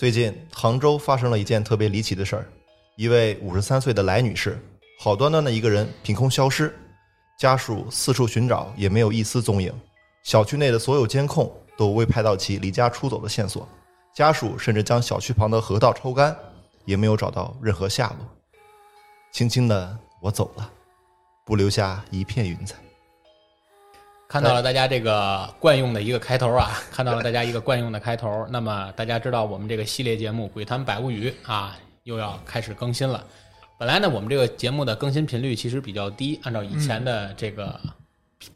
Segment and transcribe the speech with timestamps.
[0.00, 2.48] 最近杭州发生了一件特别离奇的事儿，
[2.96, 4.58] 一位五十三岁的来女士，
[4.98, 6.74] 好端端的一个人凭空消失，
[7.38, 9.70] 家属四处寻找也没有一丝踪影，
[10.22, 13.68] 小区内的所有监控都未拍到其离家出走的线索，
[14.14, 16.34] 家属甚至将小区旁的河道抽干，
[16.86, 18.26] 也没有找到任何下落。
[19.32, 20.70] 轻轻的我走了，
[21.44, 22.74] 不留下一片云彩。
[24.30, 28.46] 看到了大家这个惯用的一个开头啊，看到了大家一个惯用的开头。
[28.48, 33.24] 那么大家知道我们这个系列节目《鬼谈百物语》啊，又要开始更新了。
[33.76, 37.74] 本来呢，我们这个节目的更新频率其实比较低，按照以前的这个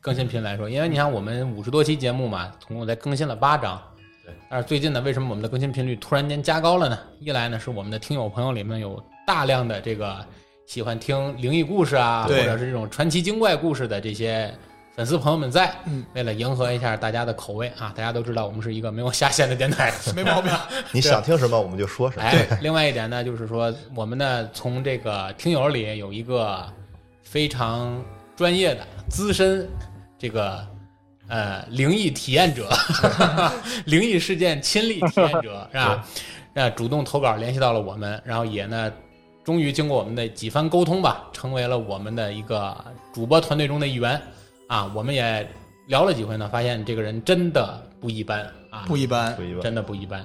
[0.00, 3.82] 更新频来说，因为你看我们五十多期节目嘛，总共才更新了八章。
[4.24, 4.32] 对。
[4.48, 6.96] 但是最近呢，为什么我们的更新频率突然间加高了呢？
[7.18, 10.24] 一来呢，是我们的听友朋友里面有大量的这个
[10.66, 14.54] 喜欢听灵异故事啊，或者是这种传奇精怪故事的这些。
[14.96, 20.52] 粉丝朋友们在，嗯为了迎合一下大家的口味啊，大家都知道我们是一个没有下限的电台， 没毛病。
[20.92, 22.22] 你想听什么我们就说什么。
[22.22, 26.64] 哎，另外一点呢，就是说我们呢从这个听友里有一个
[27.24, 28.00] 非常
[28.36, 29.68] 专业的资深
[30.16, 30.64] 这个
[31.26, 32.70] 呃灵异体验者，
[33.86, 36.04] 灵异事件亲历体验者是吧？
[36.52, 38.92] 那主动投稿联系到了我们，然后也呢
[39.42, 42.72] 终于经过我们的几番沟通吧，成为了我们的一个
[43.12, 44.22] 主播团队中的一员。
[44.66, 45.48] 啊，我们也
[45.86, 48.40] 聊了几回呢，发现这个人真的不一般
[48.70, 50.24] 啊，不一般，真的不一般。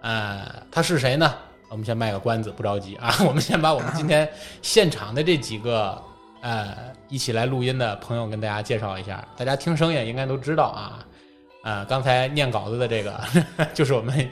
[0.00, 1.34] 呃，他是谁呢？
[1.70, 3.14] 我们先卖个关子，不着急啊。
[3.26, 4.28] 我们先把我们今天
[4.62, 6.00] 现场的这几个
[6.40, 6.76] 呃
[7.08, 11.04] 一起来录音的朋友跟大家介绍一下，大家听声音应该都知道啊。
[11.64, 13.20] 呃，刚才念稿子的这个
[13.74, 14.28] 就是我们。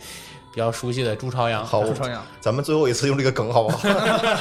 [0.56, 3.86] 比较熟悉的朱朝阳，好，朱朝阳，咱们最后一次用这个梗好不好？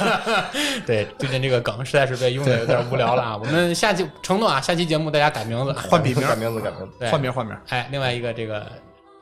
[0.86, 3.36] 对，最近这个梗实在是被用的有点无聊了啊。
[3.38, 7.54] 我们下期承诺啊，下期节目大家改名字，换笔名，改名字，改名字，换名，换名。
[7.68, 8.66] 哎，另外一个这个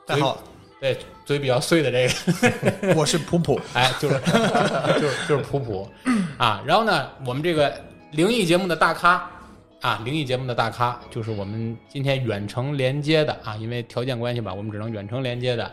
[0.07, 0.37] 代号，
[0.79, 4.17] 对，嘴比较碎的这个， 我是普普，哎，就是
[4.97, 5.91] 就是就是普普
[6.37, 6.63] 啊。
[6.65, 7.77] 然后呢，我们这个
[8.11, 9.29] 灵异节目的大咖
[9.81, 15.69] 啊，灵异节目的大咖，就是我们今天远程连接的啊，因为条件关系吧，我们只能远程连接的。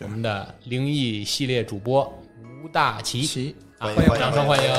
[0.00, 2.04] 我们的灵异系列主播
[2.62, 4.72] 吴大奇啊，欢迎掌声欢迎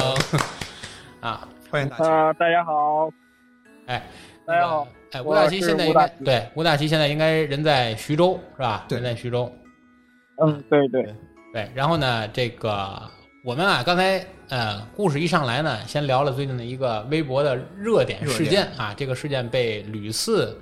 [1.19, 1.45] 啊！
[1.69, 2.33] 欢迎大啊！
[2.33, 3.09] 大家好，
[3.87, 4.01] 哎，
[4.45, 8.85] 大家好，哎，吴大奇现在应该对吴大奇现在应该人在徐州是吧？
[8.89, 9.51] 人在徐州。
[10.41, 11.03] 嗯，对对
[11.51, 11.69] 对。
[11.75, 13.01] 然后呢，这个
[13.43, 20.57] 我们啊，刚才呃，故事一上来呢，先聊了最近的一个微博的热点事件啊，这个事件被屡次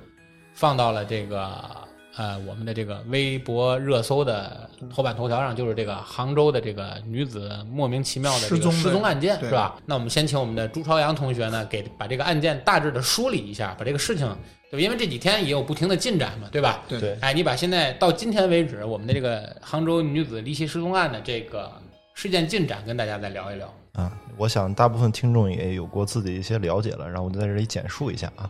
[0.53, 1.86] 放到了这个。
[2.17, 9.79] 呃，我们的这个微博热搜的头版头条上就是这个杭州的这个女子莫名其妙的失踪失踪案件，是吧？
[9.85, 14.35] 那我们先请我们的朱朝阳同学呢，给把这个案件大致的梳理一下，把这个事情，
[14.71, 16.81] 对，因为这几天也有不停的进展嘛，对吧？
[16.89, 17.15] 对对。
[17.21, 21.71] 哎，你把现在到今天为止我们的这个杭州女子离奇失踪案的这个
[22.15, 23.71] 事件进展跟大家再聊一聊。
[23.93, 28.49] 啊，我想大部分听众也有过自己一些了解了，然后我就在这里简述一下啊，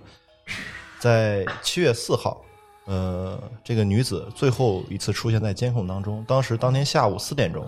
[0.99, 2.41] 在七月四号。
[2.87, 7.65] 呃，这个女子最后一次出现在监控当中，当时当天下午四点钟，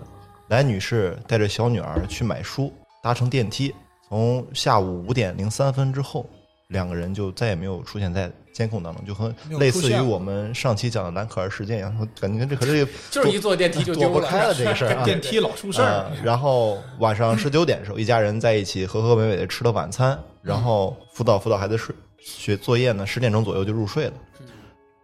[0.48, 2.72] 来女士带着小女儿去买书，
[3.02, 3.74] 搭乘电梯，
[4.08, 6.24] 从下午五点零三分之后，
[6.68, 16.10] 两个人就再也没有出现在监控当中，就和类似于我们上期讲的蓝可儿事件一样，感觉这和这个就是一坐电梯就躲不开了这个事儿，电梯老出事儿。
[16.24, 24.12] 然后晚上十九点的时候，一家人在一起和和美美的吃了晚餐，然后辅导辅导孩子睡学作业呢，十点钟左右就入睡了。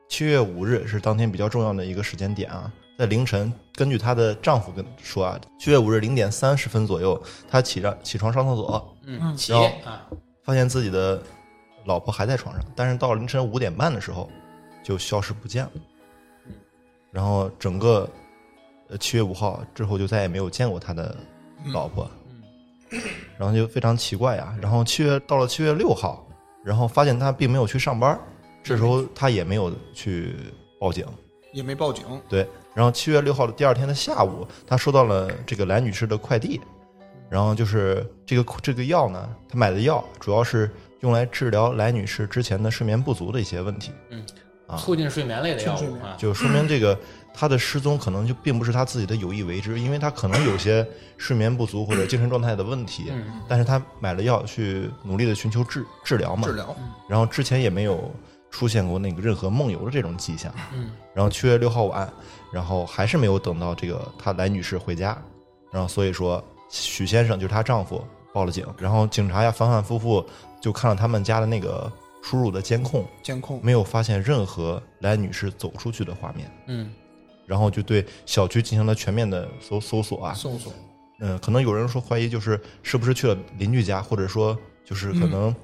[0.08, 10.02] 七月五日是当天比较重要的一个时间点啊，在凌晨，根据她的丈夫跟说啊，七月五日零点三十分左右，她起着起床上厕所，嗯，起啊，
[10.44, 11.20] 发现自己的
[11.84, 14.30] 老婆还在床上，但是到凌晨五点半的时候
[14.82, 15.70] 就消失不见了，
[17.10, 18.08] 然后整个
[18.88, 21.16] 呃七月五号之后就再也没有见过他的
[21.72, 22.08] 老婆，
[23.36, 26.24] 然后就非常奇怪啊，然后七月到了七月六号，
[26.64, 28.18] 然后发现他并没有去上班。
[28.66, 30.34] 这时候他也没有去
[30.80, 31.06] 报警，
[31.52, 32.04] 也没报警。
[32.28, 32.44] 对，
[32.74, 36.60] 然后七月六号的第二天的下午，他收到了这个蓝女士的快递，
[37.30, 40.68] 然后就是这个这个药呢，他买的药主要是
[40.98, 43.92] 用来治疗蓝女士之前的睡眠不足的一些问题。
[44.10, 44.26] 嗯，
[44.66, 46.98] 啊，促进睡眠类的药物啊，就说明这个
[47.32, 50.84] 他的失踪可能就并不是他自己的有意为之，因为他可能有些
[51.16, 53.12] 睡眠不足或者精神状态的问题，
[53.46, 56.76] 但是他买了药去努力的寻求治治疗嘛，治疗，
[57.08, 58.12] 然后之前也没有。
[58.56, 62.10] 出现过那个任何梦游的这种迹象，嗯，然后七月六号晚，
[62.50, 65.14] 然后还是没有等到这个她来女士回家，
[65.70, 70.24] 然后所以说许先生就是她丈夫报了警，然后警察呀反反复复
[70.58, 71.92] 就看了他们家的那个
[72.22, 73.60] 输入的监控，监控。
[73.62, 76.90] 没有发现任何来女士走出去的画面，嗯，
[77.44, 80.32] 然后就对小区进行了全面的搜搜索啊。
[80.32, 80.72] 搜索，
[81.20, 85.54] 嗯，可能有人说怀疑就是是不是去了邻居家，或者说就是可能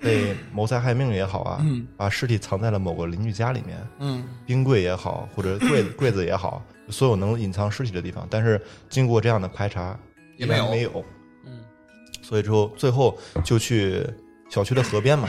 [0.00, 8.26] 被谋财害命也好啊，嗯把尸体藏在了某个邻居家里面，嗯冰柜也好，或者柜子柜子也好，所有能隐藏尸体的地方。
[8.30, 9.98] 但是经过这样的排查，
[10.36, 11.04] 也没有没有。
[11.46, 11.58] 嗯
[12.22, 14.04] 所以之后最后就去
[14.50, 15.28] 小区的河边嘛，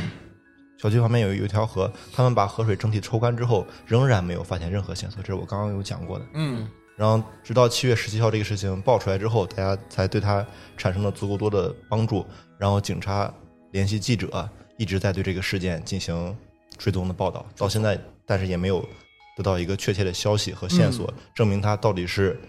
[0.78, 6.26] 小区旁边有有一条河，他们把河水整体抽干之后，仍然没有发现任何线索，这是我刚刚有讲过的。
[6.34, 10.44] 嗯然后直到七月十七号这个事情爆出来之后，大家才对他
[10.76, 12.26] 产生了足够多的帮助，
[12.58, 13.32] 然后警察
[13.72, 16.36] 联系记者，一直在对这个事件进行
[16.78, 18.88] 追踪的报道，到现在，但是也没有
[19.36, 22.40] 得到一个确切的消息和线索，证明他到底是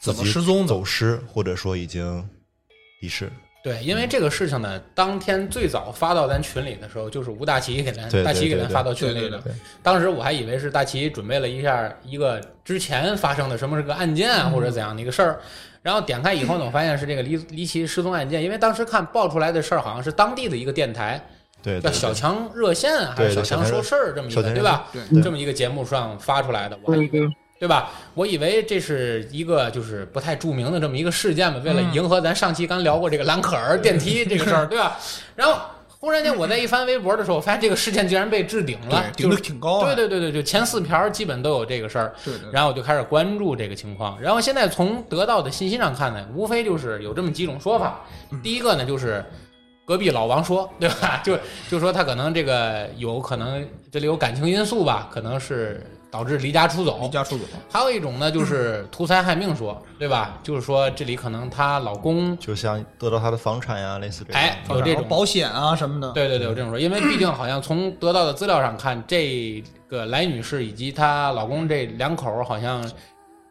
[0.00, 2.28] 怎么失踪走失，或者说已经
[3.00, 3.30] 离世。
[3.62, 9.42] 对，因为这个事情呢，当天最早发到咱群里的时候，就是吴大奇给咱大奇给咱发到群里的。
[9.82, 15.40] 当时我还以为是大奇准备了一下一个之前发生的什么这个案件啊，或者怎样的一个事儿。
[15.84, 21.22] 然后点开以后呢， 我发现是这个离离奇失踪案件，因为当时看爆出来的事儿好像是当地的一个电台
[21.62, 24.86] 对，叫小强热线啊，还是小强说事儿这么一个，对吧？
[24.90, 27.28] 对这么一个节目上发出来的，我还以为
[27.60, 27.90] 对吧？
[28.14, 34.98] 我以为这是一个就是不太著名的这么一个事件嘛，为了迎合咱上期刚聊过这个蓝可儿电梯这个事儿， 对吧？
[35.36, 35.58] 然后
[36.04, 42.12] 忽然间我在一翻微博的时候，我发现这个事件竟然被置顶了，顶的就是挺高啊，对对对对，就前四条基本都有这个事儿。
[42.22, 48.02] 对对，然后我就开始关注这个情况，然后现在从得到的信息上看呢，无非就是有这么几种说法。
[48.42, 49.24] 第一个呢，就是
[49.86, 51.22] 隔壁老王说，对吧？
[51.24, 51.38] 就
[51.70, 55.82] 就说他可能这个有可能这里有感情因素吧，可能是
[56.14, 57.08] 导致离家出走离。
[57.08, 60.38] 家出走，还有一种呢，就是图财害命说，对吧？
[60.44, 64.40] 就是说这里可能她老公，就像得到她的房产呀，类似这种。
[64.40, 72.88] 哎，有这种保险啊什么的，对对对，有这种说，因为毕竟好像从得到的资料上看，这个来女士以及她老公这两口儿好像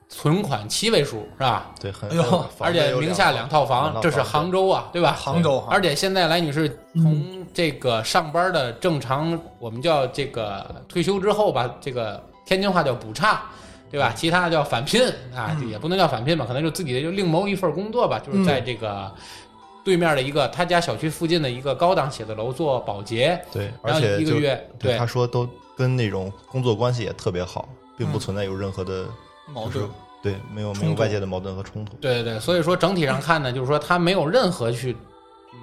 [0.08, 1.72] 存款七位数，是吧？
[1.82, 5.12] 对，很哎呦而且名下两套房，这是杭州啊，对吧？
[5.20, 13.44] 杭州，而且现在来女士从这个上班的正常，我们叫这个退休之后吧，这个天津话叫补差，
[13.90, 14.14] 对吧？
[14.16, 15.02] 其他的叫返聘
[15.36, 19.12] 啊，也不能叫返聘吧，可能就自己就另谋一份工作吧，就是在这个
[19.84, 24.98] 对面的一个他家小区附近的一个高档写字楼做保洁，对，然后而且一个月对对。
[24.98, 25.48] 他说都
[25.78, 27.68] 跟那种工作关系也特别好，
[27.98, 29.06] 并不存在有任何的
[29.54, 29.88] 矛盾，
[30.22, 31.96] 对，没有没有外界的矛盾和冲突。
[31.98, 34.96] 对对对，所以说整体上看呢，就是说他没有任何去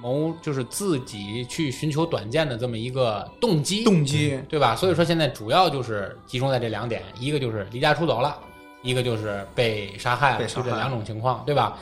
[0.00, 4.76] 谋，就是自己去寻求短见的这么一个动机，动机，对吧？
[4.76, 8.38] 所以说现在主要就是集中在这两点，一个就是离家出走了，
[8.82, 11.78] 一个就是被杀害了，就这两种情况，对吧？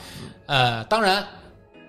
[0.47, 1.25] 呃，当然，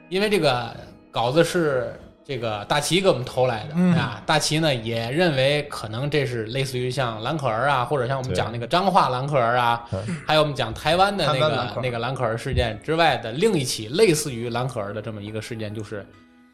[0.10, 0.75] 因为这个
[1.12, 2.00] 稿子是
[2.30, 3.92] 这个大齐给我们投来的、嗯。
[3.96, 9.84] 啊，大齐呢也认为可能这是类似于像蓝可儿啊，或者像我们讲那个彰化蓝可儿啊，
[10.28, 16.06] 还有我们讲台湾的那个那个蓝可儿事件之外的另一起类似于蓝可儿的这么一个事件，就是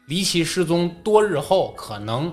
[0.06, 2.32] 离奇失踪多日后可能。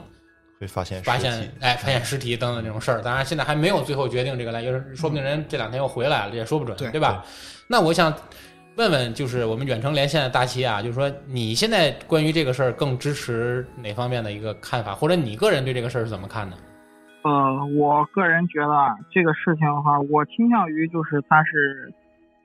[0.62, 7.26] 会发现发现哎发现尸体等等这种事儿，当然现在还没有最后决定这个来，就是说不定人这两天又回来了，也说不准，对吧？
[7.68, 8.14] 那我想
[8.76, 16.58] 问问，就是我们远程连线的大齐啊，就是说你现在关于这个事儿更支持哪方面的一个看法，或者你个人对这个事儿是怎么看的？
[17.22, 21.94] 呃，我个人觉得啊，这个事情的话，我倾向于就是他是，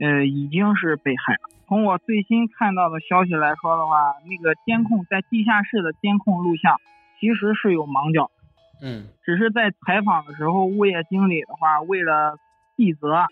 [0.00, 1.48] 呃，已经是被害了。
[1.66, 6.76] 从我最新看到的消息来说的话，那个监控在地下室的监控录像
[7.18, 8.30] 其实是有盲角，
[8.82, 12.36] 嗯只是在采访的时候，物业经理的话为了
[12.76, 13.26] 细则，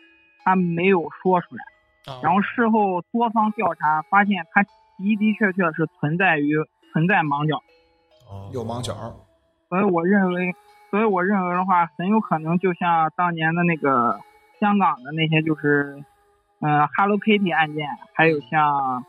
[0.45, 1.63] 他没有说出来。
[2.07, 2.21] 啊。
[2.23, 4.69] 然后事后多方调查发现，他的
[5.17, 6.55] 的确确是存在于
[6.93, 7.57] 存在盲角。
[8.29, 8.51] 哦。
[8.53, 8.95] 有盲角，
[9.69, 10.55] 所以我认为，
[10.91, 14.21] 所以我认为的话，很有可能就像当年的那个
[14.59, 16.03] 香港的那些，就是，
[16.61, 19.05] 嗯、h e l l o Kitty 案件，还有像，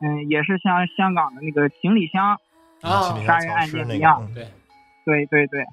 [0.00, 2.38] 嗯，也是像香港的那个行李箱，
[2.82, 3.16] 啊。
[3.26, 4.34] 杀人案件一样嗯。
[4.34, 4.44] 对，
[5.04, 5.26] 对。
[5.26, 5.64] 对对，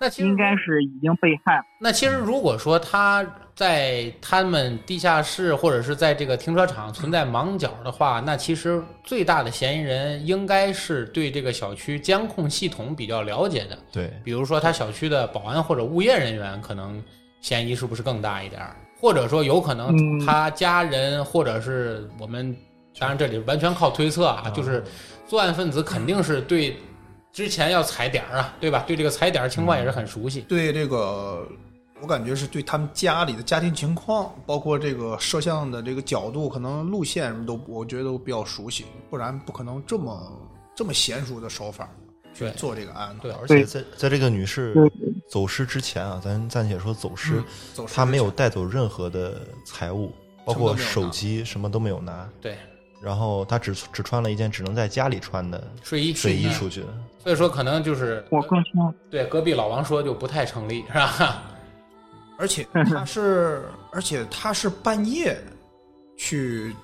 [0.00, 1.64] 那其实应该是已经被害了。
[1.80, 3.24] 那其实如果说他
[3.56, 17.02] 在他们地下室或者是在这个停车场存在盲角的话，那其实最大的嫌疑人应该是对这个小区监控系统比较了解的，对比如说他小区的保安或者物业人员，可能
[17.40, 18.76] 嫌疑是不是更大一点儿？
[19.00, 22.54] 或者说有可能嗯他家人或者是我们，
[22.98, 24.84] 当然这里完全靠推测啊，就是
[25.26, 26.76] 作案分子肯定是对
[27.32, 28.84] 之前要踩点儿啊，对吧？
[28.86, 30.42] 对这个踩点儿情况也是很熟悉。
[30.42, 31.46] 对这个，
[32.02, 40.32] 我感觉是对他们家里的家庭情况，包括这个摄像的这个角度，可能路线什么都，我觉得都比较熟悉，不然不可能这么
[40.74, 41.88] 这么娴熟的手法
[42.34, 43.22] 去做这个案子。
[43.22, 44.74] 对而且在在这个女士
[45.30, 50.12] 走失之前啊，咱暂且说走失，嗯走失她没有带走任何的财物，
[50.44, 52.58] 包括手机什么都没有拿，对，
[53.00, 56.88] 然后他只只穿了一件只能在家里穿的睡衣睡衣嗯出去的。
[57.22, 58.62] 所以说可能就是我更。
[59.10, 61.42] 对隔壁老王说就不太成立，是吧？
[62.38, 65.36] 而且他是，而且他是半夜
[66.16, 66.74] 去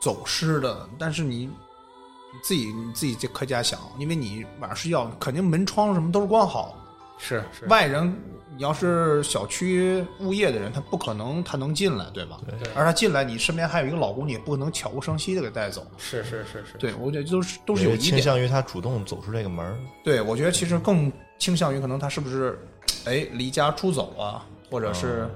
[0.00, 6.76] 走失的，但是你你自己你自己这可假想，因为你晚上睡觉，肯定门窗什么都是关好，
[7.18, 8.12] 是是，外人
[8.56, 12.40] 你要是小区物业的人，他不可能他能进来，对吧？
[12.44, 15.86] 对对而他进来，你身边还有一个老公，你也不可能悄无声息的给带走。
[15.96, 17.96] 是是是是，对，我觉得都是都是有。
[17.96, 19.76] 倾向于他主动走出这个门儿。
[20.02, 22.58] 对，我觉得其实更倾向于可能他是不是，
[23.04, 25.30] 哎，离家出走啊，或者是、哦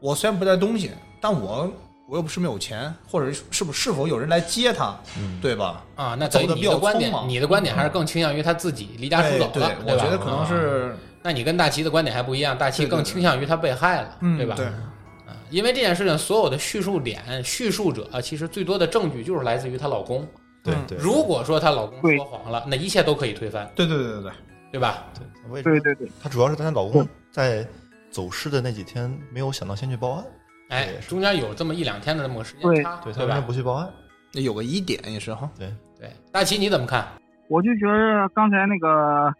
[0.00, 1.68] 我虽然不带东西，但我
[2.08, 5.82] 我又不是没有钱，或者是不是是否有人来接他，嗯对吧？
[5.96, 14.54] 啊，那等于走的比较你的观点匆，忙你的观点还是更倾向于他自己离家出走了对了，我吧觉得可能啊是，那你跟大齐的观点还不一样，大齐对对对更倾向于他被害了，嗯，对吧？
[14.54, 20.22] 对，啊因为这件事情所有的叙述点、叙述者，其实最多的证据就是来自于她老公。
[20.22, 20.28] 嗯
[20.62, 24.32] 对对，如果说她老公说谎了，那一切都可以推翻，对对对对对，
[24.72, 25.04] 对吧？
[25.18, 27.66] 对为什么对对对，她主要是她老公在
[28.10, 30.24] 走失的那几天没有想到先去报案，
[30.70, 33.46] 哎中间有这么一两天的这么个时间对差，对，她为什么吧？
[33.46, 33.88] 不去报案？
[34.34, 37.06] 那有个疑点也是哈，对，对，大齐你怎么看？
[37.48, 39.32] 我就觉得刚才那个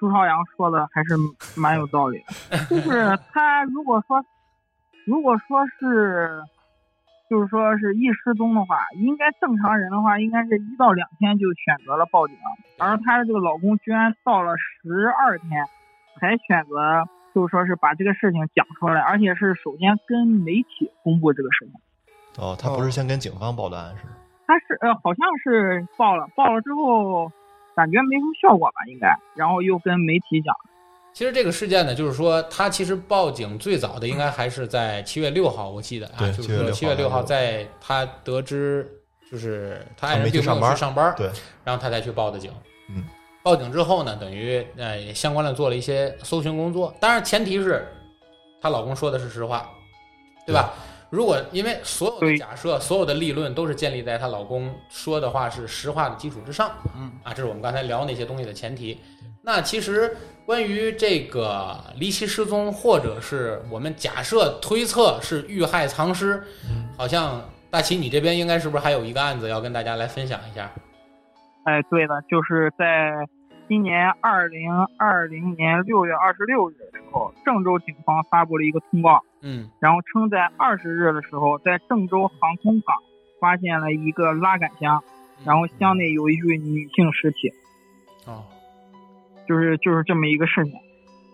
[0.00, 1.14] 朱朝阳说的还是
[1.60, 2.18] 蛮有道理
[2.50, 4.24] 的， 就是他如果说
[5.04, 6.42] 如果说是
[7.30, 12.36] 就是说是一失踪的话，应该正常人的话，应该是一到两天就选择了报警，
[12.78, 15.64] 而她的这个老公居然到了十二天
[16.18, 21.74] 才选择，就是说是把这个事情讲出来，而且是首先跟媒体公布这个事情。
[22.42, 24.12] 哦，他不是先跟警方报的案是吗？
[24.46, 27.30] 他是呃，好像是报了，报了之后
[27.74, 30.56] 感觉没什么效果吧，应该，然后又跟媒体讲，
[31.12, 38.88] 其实这个事件呢，就是说他其实报警最早的应该还是在七月六号，我记得啊，对就是说7月6七月六号，在他得知
[39.30, 41.30] 就是他爱他人并没有去上班去上班，对，
[41.64, 42.50] 然后他才去报的警。
[42.88, 43.04] 嗯，
[43.46, 47.86] 报警之后呢，等于呃也相关的做了一些搜寻工作，当然前提是
[48.60, 49.70] 她老公说的是实话，
[50.44, 50.72] 对吧？
[51.10, 58.98] 如果因为所有的假设、所有的立论都是建立在她老公说的话是实话的基础之上，嗯啊，这是我们刚才聊那些东西的前提。
[59.44, 66.42] 那其实关于这个离奇失踪，或者是我们假设推测是遇害藏尸，
[66.98, 70.68] 好像大齐你这边应该是不是还有一个案子要跟大家来分享一下？
[71.62, 73.12] 哎，对了，就是在
[73.68, 82.96] 今年二零二零年六月二十六日的时候，郑州警方发布了一个通报，嗯然后称在二十日的时候，在郑州航空港
[83.40, 85.02] 发现了一个拉杆箱，
[85.44, 87.52] 然后箱内有一具女性尸体，
[88.26, 88.44] 哦，
[89.48, 90.72] 就是就是这么一个事情。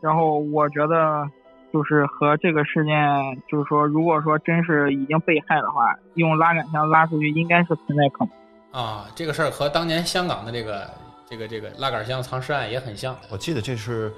[0.01, 1.31] 然后我觉得，
[1.73, 8.83] 就是和这个事件，就是说，如果说真是已经被害的话，用拉杆箱拉出去，应该是存在可能。
[8.83, 10.91] 啊，这个事儿和当年香港的这个
[11.33, 14.13] 这个这个拉杆箱藏尸案也很像我记得这是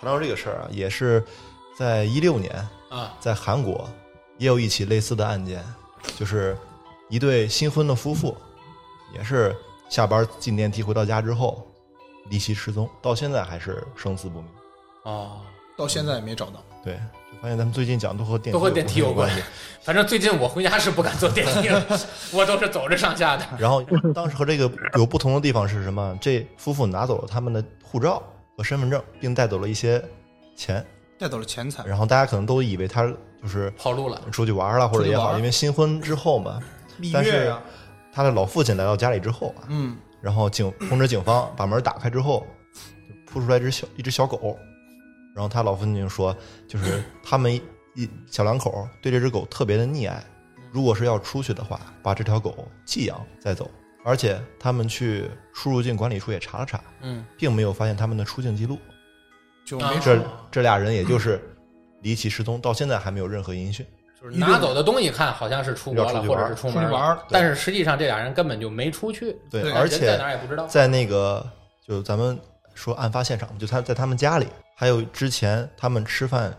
[0.00, 1.22] 谈到这个事儿啊，也是
[1.76, 2.52] 在一六年，
[2.88, 3.16] 啊。
[3.20, 3.88] 在韩国
[4.38, 5.64] 也有一起类似的案件，
[6.16, 6.58] 就是
[7.08, 8.36] 一对新婚的夫妇，
[9.14, 9.54] 也是
[9.88, 11.64] 下班进电梯回到家之后
[12.28, 14.50] 离奇失踪，到现在还是生死不明。
[15.04, 15.42] 哦，
[15.76, 16.60] 到现在也没找到。
[16.82, 17.00] 对，就
[17.40, 19.42] 发现咱们最近讲都和电梯都和电梯有关系。
[19.82, 21.84] 反正最近我回家是不敢坐电梯了，
[22.32, 23.46] 我都是走着上下的。
[23.58, 23.82] 然后
[24.14, 26.16] 当时和这个有不同的地方是什么？
[26.20, 28.22] 这夫妇拿走了他们的护照
[28.56, 30.02] 和身份证，并带走了一些
[30.56, 30.84] 钱。
[31.18, 33.04] 带走了钱财，然后大家可能都以为他
[33.42, 36.60] 就是跑路了，出去玩了或者也好，因为新婚之后嘛。
[36.96, 37.52] 蜜但是
[38.12, 42.46] 他的老父亲来到家里之后啊，嗯，然后警通知警方把门打开之后，
[43.08, 44.56] 就扑出来一只小一只小狗，
[45.38, 47.62] 然后他老父亲就说，就是 他们一
[47.94, 50.20] 一小两口对这只狗特别的溺爱，
[50.72, 53.70] 如果是要出去的话，把这条狗寄养再走，
[54.04, 58.90] 而且他们去出入境管理处也查了查，嗯，并没有发现他们的出境记录，啊
[59.64, 61.40] 就没这这俩人也就是
[62.02, 63.86] 离奇失踪，到现在还没有任何音讯。
[64.20, 70.66] 就是拿走的东西看好像是出国了，或者是出门玩儿但是实际上这俩人根本就没出去，对，而且在哪儿也不知道。
[70.66, 71.48] 在那个
[71.86, 72.36] 就咱们
[72.74, 74.48] 说案发现场，就他在他们家里，
[74.80, 76.56] 还有之前他们吃饭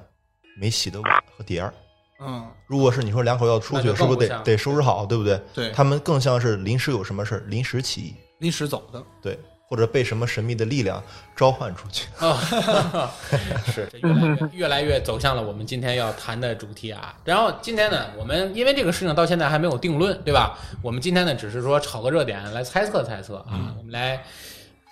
[0.58, 1.74] 没洗的碗和碟儿。
[2.20, 5.42] 嗯，如果是你说两口要出去，是不是得得收拾好，对不对？
[5.54, 11.02] 对，他们更像是临时有什么事儿临时起意，临时走的，对，或者被什么神秘的力量
[11.34, 12.10] 召唤出去。
[12.20, 12.38] 啊，
[13.68, 17.16] 是 这越来越越来越走向了我们今天要谈的主题啊。
[17.24, 20.60] 然后今天呢，我们因为这个事情到现在还没有定论，对吧？
[20.84, 24.22] 我们今天呢，只是说炒个热点来猜测猜测啊，我们来。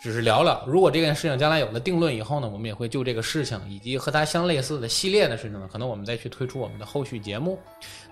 [0.07, 0.63] 只是聊聊。
[0.65, 7.59] 如果这件事情将来有了定论以后呢，我们也会就这个事情以及和它相类似的系列的事情呢，可能我们再去推出我们的后续节目。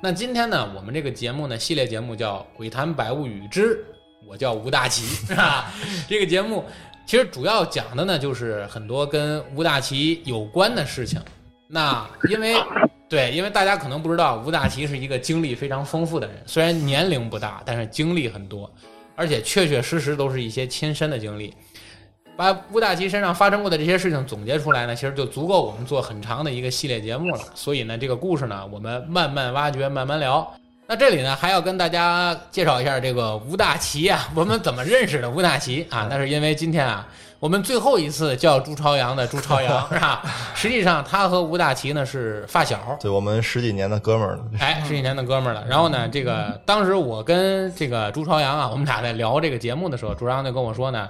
[0.01, 3.81] 那今天呢，我们这个节目呢，系列节目叫《鬼谈百物语之
[4.27, 5.71] 我叫吴大奇》，是吧？
[6.09, 6.65] 这个节目
[7.05, 11.21] 其实主要讲的呢，就是很多跟吴大奇有关的事情。
[11.65, 12.55] 那因为
[13.07, 18.69] 对，因为大家可能不知道，吴大奇是一个经历非常丰富的人，虽然年龄不大，但是经历很多，
[19.15, 21.53] 而且确确实实都是一些亲身的经历。
[22.37, 27.41] 把吴大奇身上发生过的这些事情总结出来呢，其实就足够我们做很长的一个系列节目了。
[27.53, 30.45] 所以呢，这个故事呢，我们慢慢挖掘，慢慢聊。
[30.87, 36.07] 那这里呢，还要跟大家介绍一下这个吴大奇啊，我们怎么认识的吴大奇啊？
[36.09, 37.07] 那是因为今天啊，
[37.39, 40.21] 我们最后一次叫朱朝阳的朱朝阳是吧？
[40.53, 44.43] 实际上他和吴大奇呢是发小，对我们十几年的哥们儿了。
[44.59, 45.65] 哎，十几年的哥们儿了。
[45.67, 51.09] 然后呢，这个当时我跟这个朱朝阳啊，我们俩在聊这个节目的时候，朱朝阳就跟我说呢，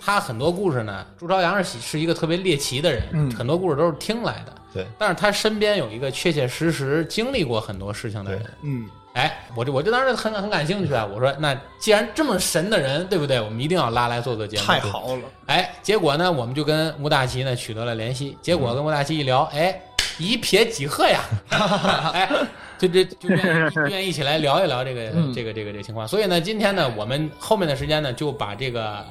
[0.00, 4.54] 他很多故事呢，朱朝阳是是一个特别猎奇的人，嗯很多故事都是听来的。
[4.72, 8.42] 对，但是他身边有一个确确实实经历过很多事情的人。
[8.62, 11.04] 嗯，哎，我就我就当时很很感兴趣啊！
[11.12, 13.40] 我说，那既然这么神的人，对不对？
[13.40, 14.62] 我们一定要拉来做做节目。
[14.64, 18.38] 太好了，哎，结果呢，我们就跟吴大奇呢取得了联系。
[18.40, 19.80] 结果跟吴大奇一聊，哎，
[20.18, 21.20] 一撇几鹤呀，
[22.14, 22.30] 哎，
[22.78, 26.06] 就这就愿意就愿意一起来聊一聊这个、嗯这个这个这个情况。
[26.06, 29.04] 所以呢，今天呢，我们后面的时间呢，就把这个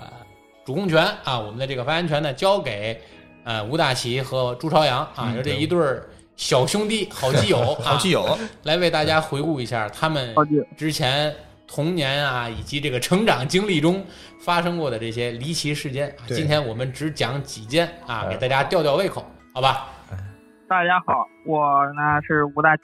[0.69, 2.95] 主控权啊，我们的这个发言权呢，交给
[3.43, 10.35] 呃吴大奇和朱朝阳啊，就这一对儿小兄弟、好基友、 啊，好基友，来为大家回顾一下他们
[10.77, 11.33] 之前
[11.67, 14.05] 童年啊，以及这个成长经历中
[14.39, 16.21] 发生过的这些离奇事件啊。
[16.27, 19.87] 今天我们只讲几件啊，哎给大家吊吊胃口，好吧？
[20.67, 22.83] 大家好，我呢是吴大奇。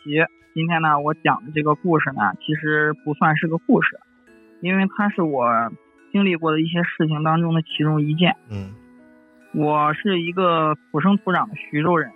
[0.56, 3.89] 今天呢，我讲的这个故事呢，其实不算是个故事，
[4.62, 5.46] 因为它是我
[6.15, 8.38] 经历过的一些事情当中的其中一件。
[8.50, 8.74] 嗯
[9.53, 12.10] 我是一个土生土长的徐州人，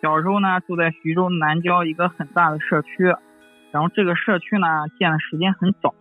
[0.00, 3.04] 小时候呢住在徐州南郊一个很大的社区，
[3.72, 4.66] 然后这个社区呢
[4.98, 5.94] 建的时间很早，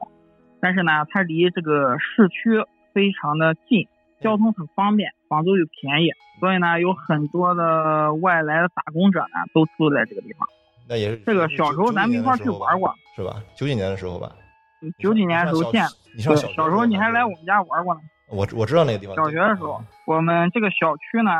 [0.61, 2.63] 但是呢它离这个市区
[2.93, 3.89] 非常的近，
[4.21, 10.47] 交通很方便，房租又便宜，所以呢有很多的外来的打工者呢都住在这个地方。
[10.87, 13.43] 那也是这个小时候咱们一块儿去玩过，是吧？
[13.55, 14.31] 九几年的时候吧。
[14.97, 18.01] 九几年的时候建的，你上小小时候你还来我们家玩过呢。
[18.29, 19.15] 我我知道那个地方。
[19.15, 21.31] 小学的时候，我们这个小区呢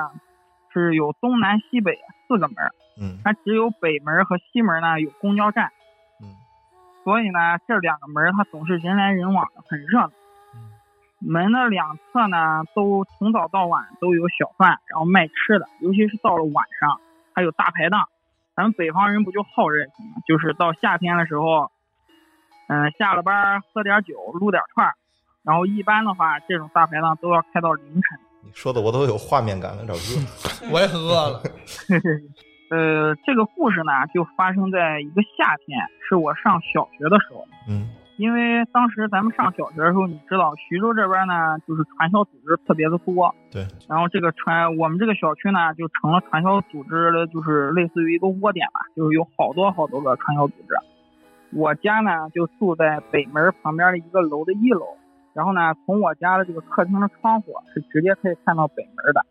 [0.74, 2.56] 是有东南西北四个门，
[3.00, 5.72] 嗯它只有北门和西门呢有公交站，
[6.22, 6.36] 嗯
[7.04, 10.12] 所以呢这两个门它总是人来人往的，很热闹。
[10.56, 10.72] 嗯
[11.22, 17.02] 门的两侧呢都从早到晚都有小贩，然后卖吃的，尤其是到了晚上
[17.36, 18.08] 还有大排档。
[18.56, 20.22] 咱们北方人不就好热情吗？
[20.26, 21.72] 就是到夏天的时候，
[22.70, 24.94] 嗯、下了班喝点酒，撸点串儿，
[25.44, 28.20] 然后一般的话这种大排档都要开到凌晨。
[28.46, 30.70] 你说的我都有画面感了，赵哥。
[30.72, 31.42] 我也很饿了，
[32.72, 35.78] 呃，这个故事呢，就发生在一个夏天，
[36.08, 37.46] 是我上小学的时候。
[37.68, 43.34] 嗯因为当时咱们上小学的时候，你知道徐州这边呢，就是传销组织特别的多。
[43.50, 43.66] 对。
[43.88, 50.76] 然后这个传我们这个小区呢，就成了传销组织的，就是类似于一个窝点吧，就是有好多好多个传销组织。
[51.52, 54.86] 我家呢就住在北门旁边的一个楼的一楼，
[55.34, 59.26] 然后呢，从我家的这个客厅的窗户是直接可以看到北门的。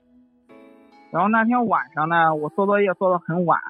[1.11, 3.61] 然后那天晚上呢，我做作业做到很晚，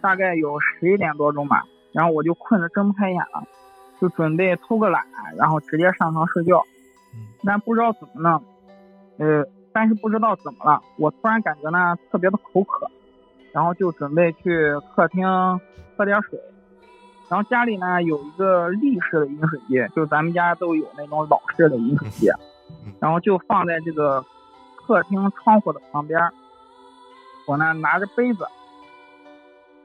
[0.00, 3.44] 大概有十一点多钟吧，然后我就困得睁不开眼了，
[4.00, 5.04] 就准备偷个懒，
[5.36, 6.58] 然后直接上床睡觉。
[7.14, 8.40] 嗯但不知道怎么呢，
[9.18, 12.90] 呃，但是不知道怎么了，我突然感觉呢特别的口渴，
[13.52, 15.26] 然后就准备去客厅
[15.96, 16.38] 喝点水。
[17.34, 22.30] 然后家里呢有一个立式的饮水机，就咱们家都有那种老式的饮水机
[22.86, 24.24] 嗯，然后就放在这个
[24.76, 26.30] 客厅窗户的旁边。
[27.48, 28.46] 我呢拿着杯子，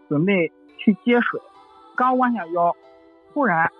[0.07, 1.41] 准备去接水，
[1.95, 2.75] 刚弯下腰，
[3.33, 3.71] 突然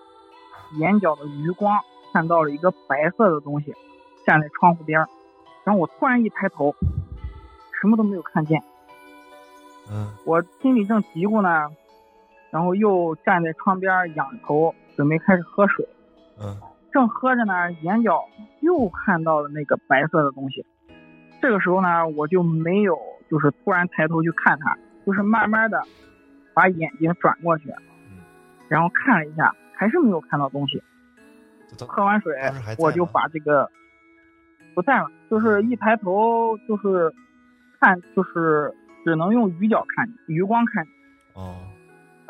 [0.80, 1.80] 眼角的余光
[2.12, 3.76] 看到了一个白色的东西
[4.26, 5.08] 站在窗户边儿，
[5.64, 6.74] 然后我突然一抬头，
[7.80, 8.64] 什么都没有看见。
[9.92, 10.12] 嗯。
[10.26, 11.70] 我心里正嘀咕呢，
[12.52, 15.88] 然后又站在窗边仰头，准备开始喝水。
[16.42, 16.58] 嗯
[16.92, 18.26] 正喝着呢，眼角
[18.62, 20.66] 又看到了那个白色的东西。
[21.40, 22.98] 这个时候呢，我就没有
[23.30, 25.80] 就是突然抬头去看它，就是慢慢的
[26.56, 27.70] 把眼睛转过去，
[28.10, 28.18] 嗯
[28.68, 30.82] 然后看了一下，还是没有看到东西。
[31.88, 32.34] 喝完水
[32.80, 33.70] 我就把这个
[34.74, 37.14] 不在了，就是一抬头就是
[37.80, 38.74] 看，就是
[39.06, 40.84] 只能用余角看，余光看。
[41.36, 41.56] 哦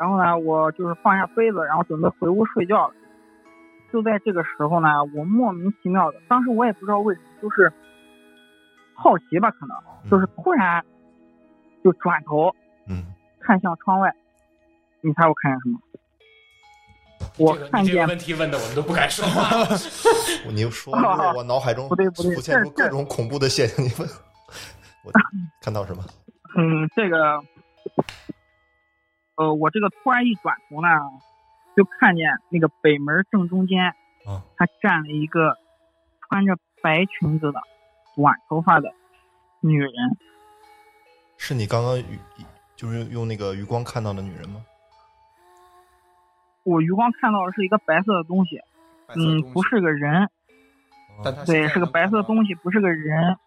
[0.00, 2.94] 然后呢，我就是放下杯子，然后准备回屋睡觉了。
[3.92, 7.70] 就在这个时候呢，我莫名其妙的，当时我也不知道为什么，就是
[8.94, 9.76] 好奇吧，可能
[10.10, 10.82] 就是突然
[11.84, 12.54] 就转头
[12.88, 13.04] 嗯，
[13.40, 14.10] 看向窗外，
[15.02, 15.78] 你猜我看见什么？
[17.36, 19.58] 我看见这个问题问的我们都不敢说话。
[20.46, 23.84] 我 你说的就是我脑海中不对不对浮现出这这各种恐怖的现象。
[23.84, 24.08] 你问
[25.04, 25.12] 我
[25.60, 26.02] 看到什么？
[26.56, 27.38] 嗯，这个，
[29.40, 30.88] 呃，我这个突然一转头呢，
[31.74, 33.86] 就看见那个北门正中间，
[34.26, 35.56] 啊他站了一个
[36.28, 37.62] 穿着白裙子的
[38.14, 38.92] 短头发的
[39.60, 39.92] 女人。
[41.38, 42.18] 是你刚刚余
[42.76, 44.62] 就是用那个余光看到的女人吗？
[46.64, 48.60] 我余光看到的是一个白色的东西，
[49.16, 50.28] 嗯，不，是个人，
[51.24, 53.38] 但对，是个白色的东西，不是个人。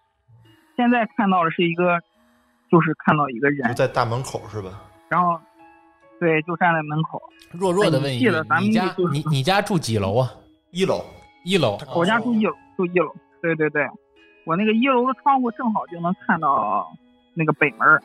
[0.76, 2.02] 现在看到的是一个，
[2.72, 4.72] 就是看到一个就人，在大门口是吧？
[5.08, 5.40] 然后，
[6.24, 7.22] 对，就站在门口。
[7.52, 10.32] 弱弱的问一句哎你记得咱，们你家你你家住几楼啊？
[10.72, 11.06] 一楼，
[11.44, 11.78] 一楼。
[11.94, 13.14] 我家住一楼，住一楼。
[13.42, 13.86] 对对对，
[14.46, 16.90] 我那个一楼的窗户正好就能看到
[17.34, 18.02] 那个北门儿。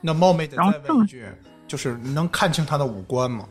[0.00, 1.24] 那冒昧的然后正再问一句，
[1.68, 3.48] 就是能看清他的五官吗？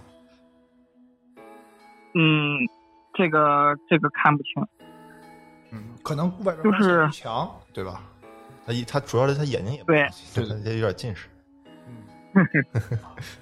[2.14, 2.60] 嗯，
[3.14, 4.52] 这个这个看不清。
[5.72, 8.04] 嗯，可能外边就是光线不强，对吧？
[8.66, 11.28] 他一他主要是他眼睛也不对对，他有点近视。
[12.36, 12.46] 嗯，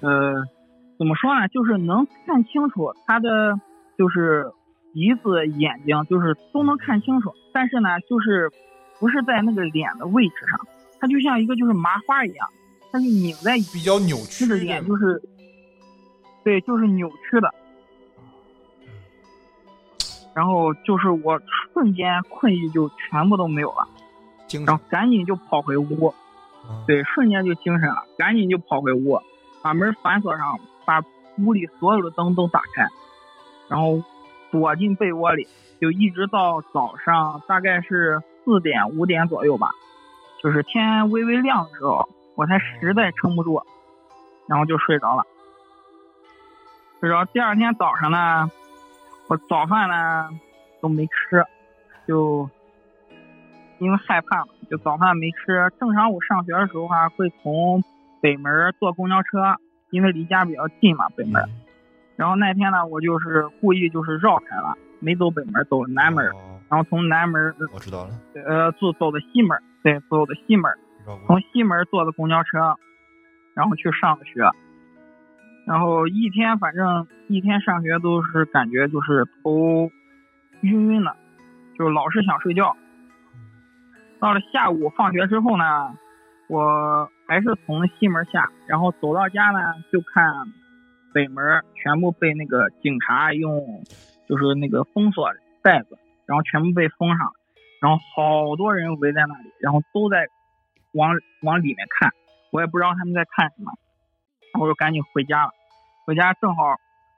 [0.00, 0.34] 呃，
[0.98, 1.48] 怎么说呢？
[1.48, 3.58] 就是能看清楚他的，
[3.98, 4.52] 就是
[4.92, 7.32] 鼻子、眼睛，就是都能看清楚。
[7.52, 8.50] 但是呢，就是
[9.00, 10.60] 不是在那个脸的位置上，
[11.00, 12.48] 它就像一个就是麻花一样，
[12.92, 15.20] 它就拧在比较扭曲这个的脸就是，
[16.44, 17.52] 对，就是扭曲的。
[20.34, 21.40] 然后就是我
[21.72, 23.86] 瞬间困意就全部都没有了，
[24.66, 26.14] 然后赶紧就跑回屋，嗯，
[26.86, 29.20] 对，瞬间就精神了，赶紧就跑回屋，
[29.62, 31.02] 把门反锁上，把
[31.38, 32.88] 屋里所有的灯都打开，
[33.68, 34.02] 然后
[34.50, 35.48] 躲进被窝里，
[35.80, 39.70] 就一直到早上大概是四点五点左右吧，
[40.42, 43.62] 就是天微微亮的时候，我才实在撑不住，
[44.46, 45.26] 然后就睡着了。
[47.00, 48.50] 睡着，第二天早上呢，
[49.28, 50.30] 我早饭呢
[50.80, 51.44] 都没吃，
[52.06, 52.48] 就
[53.78, 55.70] 因为害怕嘛，就早饭没吃。
[55.78, 57.82] 正常我上学的时候哈、会从
[58.20, 59.56] 北门坐公交车，
[59.90, 61.42] 因为离家比较近嘛，北门。
[61.42, 61.60] 嗯
[62.16, 68.10] 然后那天呢，我就是故意就是绕开了，没走北门，走南门，哦然后从南门我知道了，
[68.46, 70.72] 呃坐走的西门，对，走的西门，
[71.26, 72.76] 从西门坐的公交车，
[73.54, 74.48] 然后去上的学。
[75.66, 79.90] 然后一天反正一天上学都是感觉就是头
[80.60, 81.16] 晕晕的，
[81.76, 82.76] 就老是想睡觉。
[84.20, 85.96] 到了下午放学之后呢，
[86.48, 89.60] 我还是从西门下，然后走到家呢
[89.92, 90.46] 就看
[91.12, 93.82] 北门全部被那个警察用
[94.28, 95.30] 就是那个封锁
[95.62, 97.32] 袋子，然后全部被封上，
[97.80, 100.26] 然后好多人围在那里，然后都在
[100.92, 102.10] 往往里面看，
[102.50, 103.72] 我也不知道他们在看什么，
[104.52, 105.50] 然后我就赶紧回家了。
[106.06, 106.76] 回家正好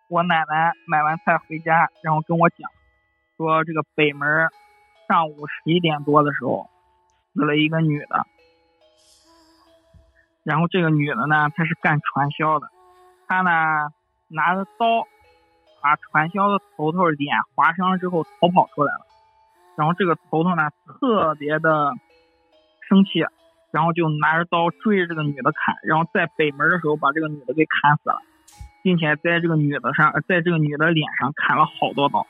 [0.09, 2.71] 我奶奶买完菜回家，然后跟我讲
[3.37, 4.49] 说这个北门
[5.09, 6.69] 上午十一点多的时候
[7.37, 8.27] 死了一个女的，
[10.42, 12.70] 然后这个女的呢，她是干传销的，
[13.29, 13.51] 她呢
[14.29, 15.07] 拿着刀
[15.83, 19.07] 把传销的头头脸划伤之后逃跑出来了，
[19.77, 21.92] 然后这个头头呢特别的
[22.88, 23.27] 生气，
[23.70, 28.22] 然后就拿着刀追着这个女的砍，然后在北门的时候把这个女的给砍死了，
[28.83, 32.27] 并且在这个女的上，在这个女的脸上砍了好多刀。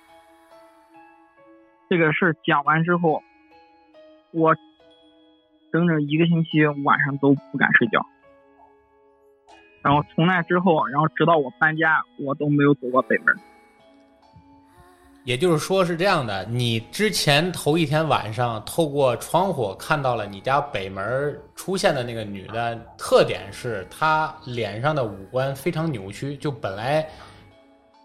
[1.89, 3.23] 这个事儿讲完之后，
[4.33, 4.57] 我
[5.73, 8.05] 整整一个星期晚上都不敢睡觉。
[9.83, 13.35] 然后从那之后，然后直到我搬家，我都没有走过北门。
[15.25, 27.05] 也就是说是这样的，你之前头一天晚上透过窗户看到了你家北门出现的那个女的，特点是她脸上的五官非常扭曲，就本来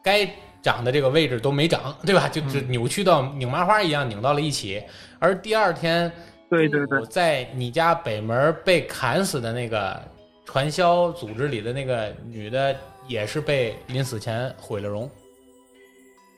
[0.03, 0.27] 该
[0.63, 2.27] 长的这个位置都没长，对吧？
[2.27, 4.83] 就就扭曲到拧麻花一样拧到了一起。
[5.19, 6.11] 而第二天，
[6.51, 9.99] 对对对，在你家北门被砍死的那个
[10.43, 12.75] 传销组织里的那个女的，
[13.07, 15.09] 也是被临死前毁了容，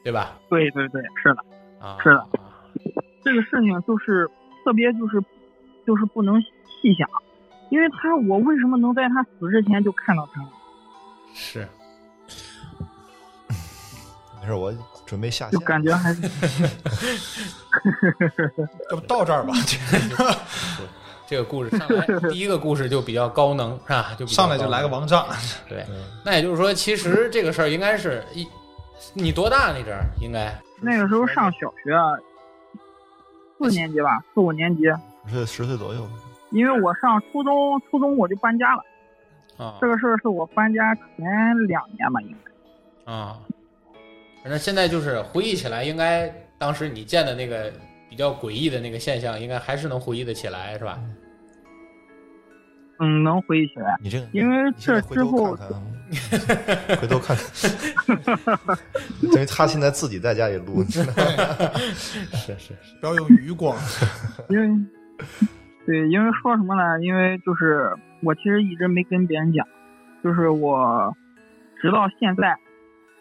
[0.04, 0.38] 对吧？
[0.50, 1.44] 对对对，是的。
[1.86, 2.28] 啊，是的
[3.24, 4.30] 这个事情就是
[4.64, 5.20] 特别就是
[5.88, 7.10] 就是不能细想，
[7.72, 10.48] 因为他我为什么能在他死之前就看到他？
[11.34, 11.68] 是。
[14.40, 14.72] 没事，我
[15.06, 15.68] 准备下就线。
[15.68, 16.22] 感觉还是
[18.92, 19.54] 要不到这儿吧？
[21.26, 24.14] 这个故事上来第一个故事就比较高能，是吧？
[24.18, 25.26] 就上来就来个王炸，
[25.68, 25.84] 对。
[25.90, 28.48] 嗯那也就是说，其实这个事儿应该是一，
[29.14, 32.14] 你多大那阵儿应该那个时候上小学啊，
[33.58, 34.84] 四年级吧，四五年级，
[35.30, 36.08] 是十岁左右。
[36.52, 38.84] 因为我上初中，初中我就搬家了。
[39.58, 41.26] 啊这个事儿是我搬家前
[41.68, 42.36] 两年吧，应
[43.06, 43.12] 该。
[43.12, 43.40] 啊，
[44.44, 46.28] 反正现在就是回忆起来，应该
[46.64, 47.70] 当时你见的那个
[48.10, 50.98] 比较诡异的那个现象，应该还是能回忆得起来，是吧？
[53.02, 53.98] 嗯，能回忆起来。
[54.02, 55.58] 你这个，因为这之后
[57.02, 58.78] 回头看看，
[59.20, 63.78] 因为他现在自己在家里录，你知道吗是是 是，不要用余光。
[64.48, 64.70] 因为，
[65.86, 67.04] 对，因为说什么呢？
[67.04, 69.68] 因为就是我其实一直没跟别人讲，
[70.24, 71.14] 就是我
[71.82, 72.56] 直到现在，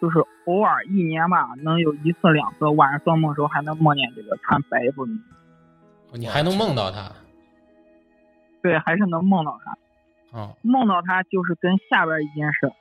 [0.02, 5.12] 就是偶尔一年吧，能有一次两次晚上做梦的时候还能梦见这个穿白衣服的，
[6.18, 7.12] 你还能梦到他
[8.60, 9.78] 对，还是能梦到他。
[10.36, 10.50] 啊？
[10.62, 12.72] 梦到他就是跟下边一件事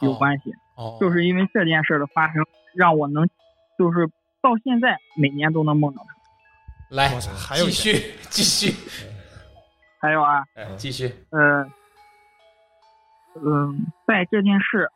[0.00, 2.42] 有关系，哦，就是因为这件事的发生，
[2.74, 3.28] 让我能，
[3.78, 4.08] 就是
[4.40, 6.14] 到现在每年都能梦到他。
[6.88, 8.72] 来还有继一续继续，
[10.00, 11.70] 还有啊，哎，继续，呃，
[13.34, 14.90] 嗯，在这件事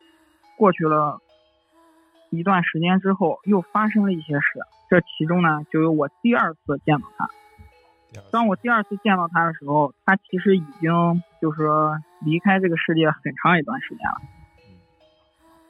[0.63, 1.19] 过去了
[2.31, 4.61] 一段时间之后，又发生了一些事。
[4.89, 7.29] 这其中呢，就有我第二次见到他。
[8.31, 14.21] 当我第二次见到他的时候，他其实已经就是说离开这个世界很长一段时间了。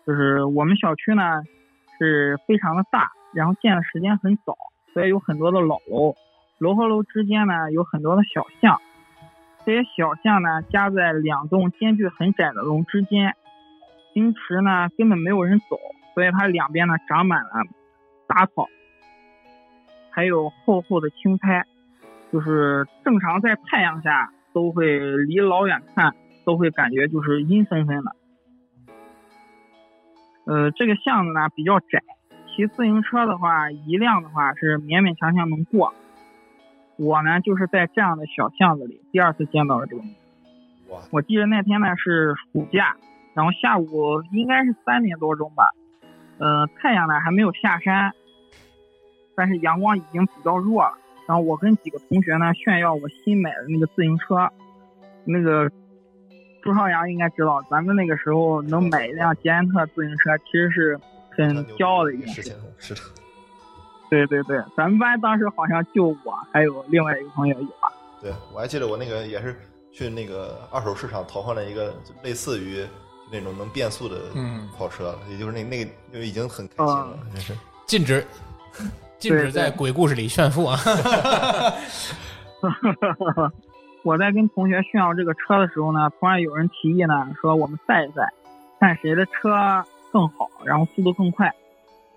[0.06, 1.42] 就是我们小区呢
[1.98, 4.58] 是非常的大，然后建的时间很早，
[4.92, 6.16] 所以有很多的老楼，
[6.58, 8.78] 楼和楼之间呢有很多的小巷。
[9.64, 13.36] 这些小巷呢夹在两栋间距很窄的楼之间，
[14.12, 15.78] 平时呢根本没有人走，
[16.14, 17.50] 所以它两边呢长满了
[18.28, 18.68] 杂草，
[20.10, 21.64] 还有厚厚的青苔，
[22.32, 28.16] 就是正常在太阳下都会离老远看都会感觉就是阴森森的。
[30.44, 32.02] 呃，这个巷子呢比较窄，
[32.48, 35.94] 骑自行车的话，一辆的话是勉勉强强能过。
[36.96, 40.02] 我呢就是在这样的小巷子里第二次见到了这个。
[40.90, 42.96] 哇，我记得那天呢是暑假，
[43.34, 45.70] 然后下午应该是三点多钟吧，
[46.38, 48.12] 呃，太阳呢还没有下山，
[49.34, 50.98] 但是阳光已经比较弱了。
[51.26, 54.50] 然后我跟几个同学呢炫耀我新买的那个自行车，
[55.24, 55.70] 那个
[56.62, 62.42] 朱朝阳应该知道，咱们那个时候能买一辆捷安特自行车，其实是很骄傲的一件事。
[62.42, 63.00] 事情，是的，
[64.10, 67.90] 对对对，咱们班当时好像就我还有另外一个同学有吧。
[68.20, 69.56] 对我还记得我那个也是
[69.90, 72.84] 去那个二手市场淘换了一个类似于
[73.32, 77.54] 那种能变速的嗯跑车了，也就是那那个就已经很开心了，真是。
[77.86, 78.24] 禁止
[79.18, 80.78] 禁止在鬼故事里炫富啊！
[84.04, 88.28] 我在跟同学炫耀这个车的时候呢，突然有人提议呢，说我们赛一赛，
[88.80, 91.52] 看谁的车更好，然后速度更快。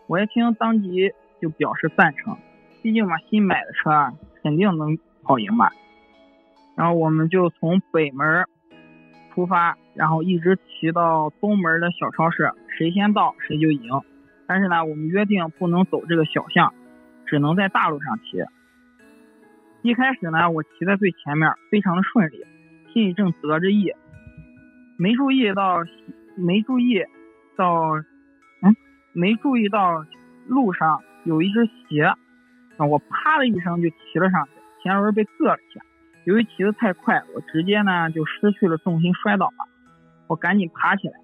[0.08, 2.36] 我一听，当即就表示赞成，
[2.82, 5.72] 毕竟嘛，新买的车啊，肯定能跑赢吧。
[6.76, 8.46] 然后我们就从北门
[9.34, 13.90] 出发，然后一直骑到东门的小超市，谁先到谁就赢。
[14.48, 16.74] 但是呢，我们约定不能走这个小巷，
[17.26, 18.44] 只能在大路上骑。
[19.82, 22.44] 一开始呢，我骑在最前面，非常的顺利，
[22.94, 23.92] 心里正得着意，
[24.98, 25.84] 没注意到，
[26.36, 27.04] 没注意
[27.56, 27.94] 到，
[28.62, 28.76] 嗯，
[29.14, 30.06] 没注意到
[30.48, 32.14] 路上有一只鞋，
[32.78, 34.52] 我啪的一声就骑了上去，
[34.84, 35.82] 前轮被硌了一下。
[36.26, 39.70] 由于骑得太快，我直接呢就失去了重心，摔倒了。
[40.28, 41.20] 我赶紧爬起来，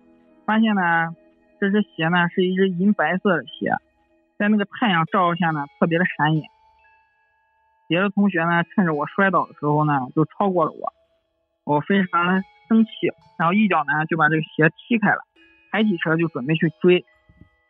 [0.45, 1.15] 发现呢
[1.59, 3.75] 这只鞋呢是一只银白色的鞋，
[4.37, 6.49] 在那个太阳照耀下呢特别的闪眼。
[7.87, 10.93] 别的同学呢，趁着我摔倒的时候呢，就超过了我，
[11.65, 12.91] 我非常的生气，
[13.37, 15.19] 然后一脚呢就把这个鞋踢开了，
[15.71, 17.03] 抬起车就准备去追，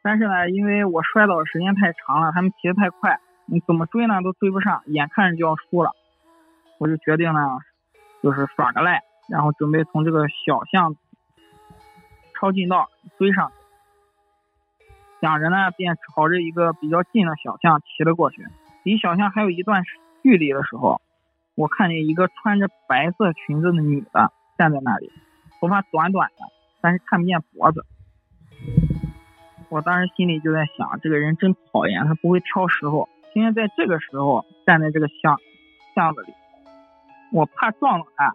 [0.04, 5.91] 但是呢，因为我摔倒的时间太长了，他们骑得太快，你怎么追呢都追不上，眼看着就要输了，
[6.78, 7.39] 我就决定呢，
[8.22, 10.96] 就是耍个赖，然后准备从这个小巷
[12.41, 13.54] 抄近道追上去，
[15.21, 18.47] 想着呢，便朝着一个比较近的小巷骑了过去。
[18.82, 19.84] 离小巷还有一段
[20.23, 21.04] 距离的时候，
[21.54, 25.12] 我看见一个穿着白色裙子的女的站在那里，
[25.60, 26.45] 头发短短的，
[26.82, 27.86] 但是看不见脖子。
[29.69, 35.38] 我当时心里就在想，这个人真讨厌，他不会挑时候，偏偏在这个时候站在这个巷
[35.93, 36.34] 巷子里，
[37.32, 38.34] 我怕撞到他，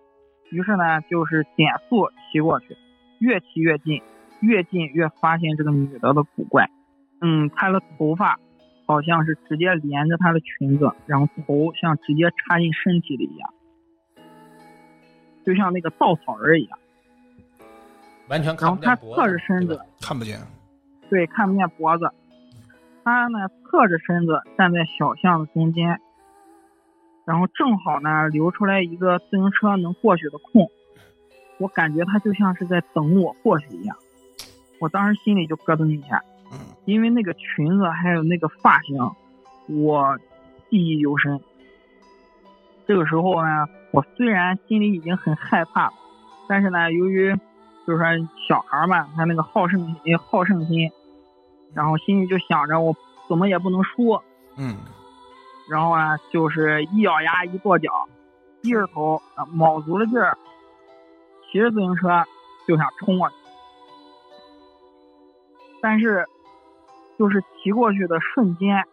[0.50, 2.76] 于是呢就是减速骑过去，
[3.18, 4.02] 越骑越近，
[4.40, 6.70] 越近越发现这个女的的古怪，
[7.20, 8.38] 嗯，她的头发。
[8.88, 13.52] 好像是直接连着她的裙子，然后头像直接插进身体里一样，
[15.44, 16.78] 就像那个稻草人一样。
[18.28, 19.20] 完全然后她看不见脖子。
[19.20, 20.38] 侧着身子，看不见。
[21.10, 22.12] 对，看不见脖子。
[23.02, 25.98] 她呢侧着身子站在小巷的中间，
[27.24, 30.70] 然后正好呢留出来一个自行车能过去的空，
[31.58, 33.96] 我感觉他就像是在等我过去一样，
[34.78, 38.96] 我当时心里就咯噔一下，嗯因为那个裙子还有那个发型，
[39.68, 40.18] 我
[40.70, 41.40] 记忆犹深。
[42.86, 45.92] 这个时候呢，我虽然心里已经很害怕了，
[46.48, 47.34] 但是呢，由于
[47.86, 50.90] 就是说小孩嘛，他那个好胜心好胜心，
[51.74, 52.94] 然后心里就想着我
[53.28, 54.20] 怎么也不能输，
[54.56, 54.76] 嗯
[55.68, 57.90] 然后呢，就是一咬牙一跺脚，
[58.62, 60.38] 低着头，啊卯足了劲儿，
[61.56, 62.22] 骑着自行车
[62.68, 63.34] 就想冲过去。
[65.80, 66.26] 但是，
[67.18, 68.84] 就是骑过去的瞬间，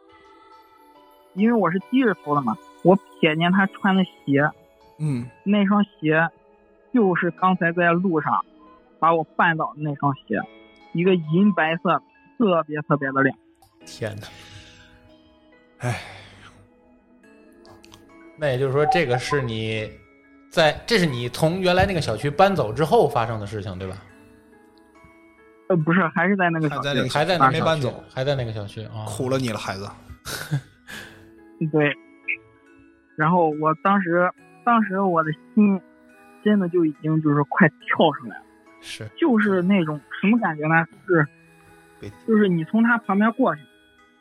[1.34, 4.50] 因为我是低着头的嘛，我瞥见他穿的鞋，
[4.98, 6.30] 嗯那双鞋
[6.94, 8.46] 就是刚才在路上
[8.98, 10.40] 把我绊倒的那双鞋，
[10.94, 12.02] 一个银白色，
[12.38, 13.38] 特别特别的亮。
[13.86, 14.28] 天哪！
[15.80, 16.00] 哎，
[18.38, 19.92] 那也就是说，这个是你
[20.54, 23.98] 在这是你从原来那个小区搬走之后发生的事情，对吧？
[25.68, 29.04] 呃，不是，还是在那个小区还在那个还在那个没搬走，还在那个小区啊。
[29.08, 29.90] 苦了你了，孩子。
[31.72, 31.92] 对，
[33.16, 34.30] 然后我当时，
[34.64, 35.82] 当时我的心
[36.44, 38.44] 真的就已经就是快跳出来了，
[38.80, 40.86] 是就是那种什么感觉呢？
[41.08, 43.62] 是，就是你从他旁边过去，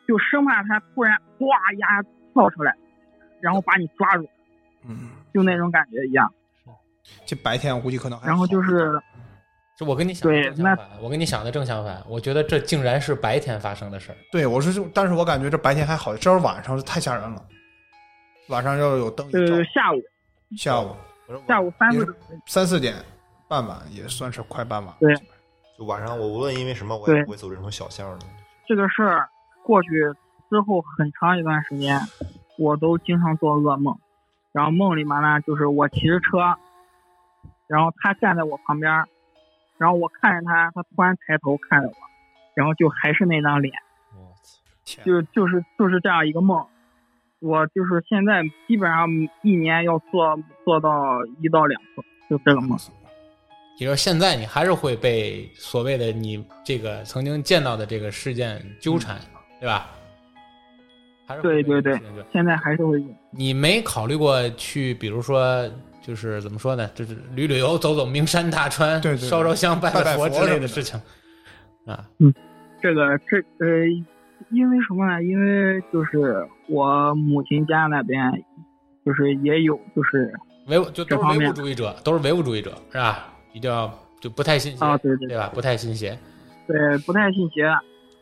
[0.07, 2.01] 就生怕他突然呱一下
[2.33, 2.75] 跳出来，
[3.39, 4.27] 然后把你抓住，
[4.87, 6.31] 嗯，就那种感觉一样。
[7.25, 8.91] 就白天我估计可能还然后就是，
[9.77, 12.01] 就我跟你想的对那正相反，我跟你想的正相反。
[12.07, 14.17] 我觉得这竟然是白天发生的事儿。
[14.31, 17.43] 对我是就，但是我感觉这白天还好，这要是晚上太吓人了。
[18.49, 20.01] 晚上要有灯一照呃，，下午
[20.57, 20.95] 下午
[21.47, 22.15] 下午三四
[22.45, 22.95] 三四点
[23.47, 24.95] 傍晚也算是快傍晚。
[24.99, 25.13] 对
[25.77, 28.25] 就晚上我无论因为什么，我也不会走这种小巷的。
[28.67, 29.27] 这个事儿
[29.63, 29.89] 过去
[30.49, 31.99] 之后很长一段时间，
[32.57, 33.97] 我都经常做噩梦，
[34.53, 36.55] 然后梦里面呢，就是我骑着车，
[37.67, 39.05] 然后他站在我旁边，
[39.77, 41.95] 然后我看着他，他突然抬头看着我，
[42.53, 43.73] 然后就还是那张脸，
[44.15, 44.33] 我
[44.85, 45.01] 操！
[45.03, 46.65] 就就是就是这样一个梦。
[47.39, 49.09] 我就是现在基本上
[49.41, 52.79] 一年要做做到一到两次，就这个梦。
[53.79, 59.19] 也就是现在你还是会被所谓的你这个曾经见到的这个事件纠缠，
[59.59, 59.89] 对吧？
[61.35, 61.99] 还是对对对
[62.31, 63.15] 现在还是会用。
[63.31, 65.69] 你没考虑过去，比如说，
[66.01, 66.89] 就是怎么说呢？
[66.93, 70.99] 就是旅旅游，走走名山大川，对对对烧烧香、拜拜拜佛之类的的事情
[71.85, 72.05] 啊。
[72.19, 72.33] 嗯
[72.81, 73.87] 这个这呃，
[74.51, 75.23] 因为什么呢？
[75.23, 78.31] 因为就是我母亲家那边，
[79.05, 80.33] 就是也有就是
[80.67, 83.33] 唯物就都是唯物主义者，都是唯物主义者，是吧？
[83.53, 85.49] 比较就不太信邪，啊，对对对吧？
[85.53, 86.17] 不太信邪。
[86.67, 87.63] 对，不太信邪。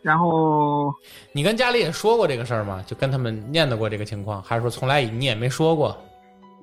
[0.01, 0.93] 然后
[1.31, 2.83] 你跟家里也说过这个事儿吗？
[2.87, 5.95] 就跟他们念叨过这个情况，还是说从来你也没说过？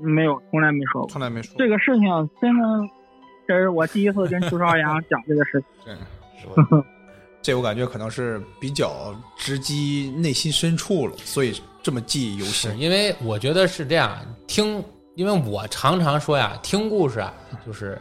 [0.00, 2.64] 没有，从来没说过从来没说这个事情，真的，
[3.46, 5.94] 这是我第一次跟朱朝阳 讲这个事情。
[5.94, 5.94] 对，
[6.40, 6.84] 是？
[7.40, 12.78] 这我感觉可能是比较直击内心深处了，所以这么记忆犹是新。
[12.78, 17.32] 因为我觉得是这样，听，因为我常常说呀，听故事啊，
[17.64, 17.98] 就是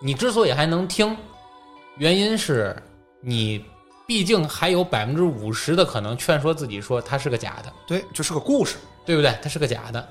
[0.00, 1.14] 你之所以还能听，
[1.98, 2.74] 原因是
[3.20, 3.64] 你
[4.08, 8.76] 毕竟还有百分之五十的可能劝说自己说它是个假的，对，就是个故事。
[9.06, 9.34] 对不对？
[9.40, 10.06] 它是个假的。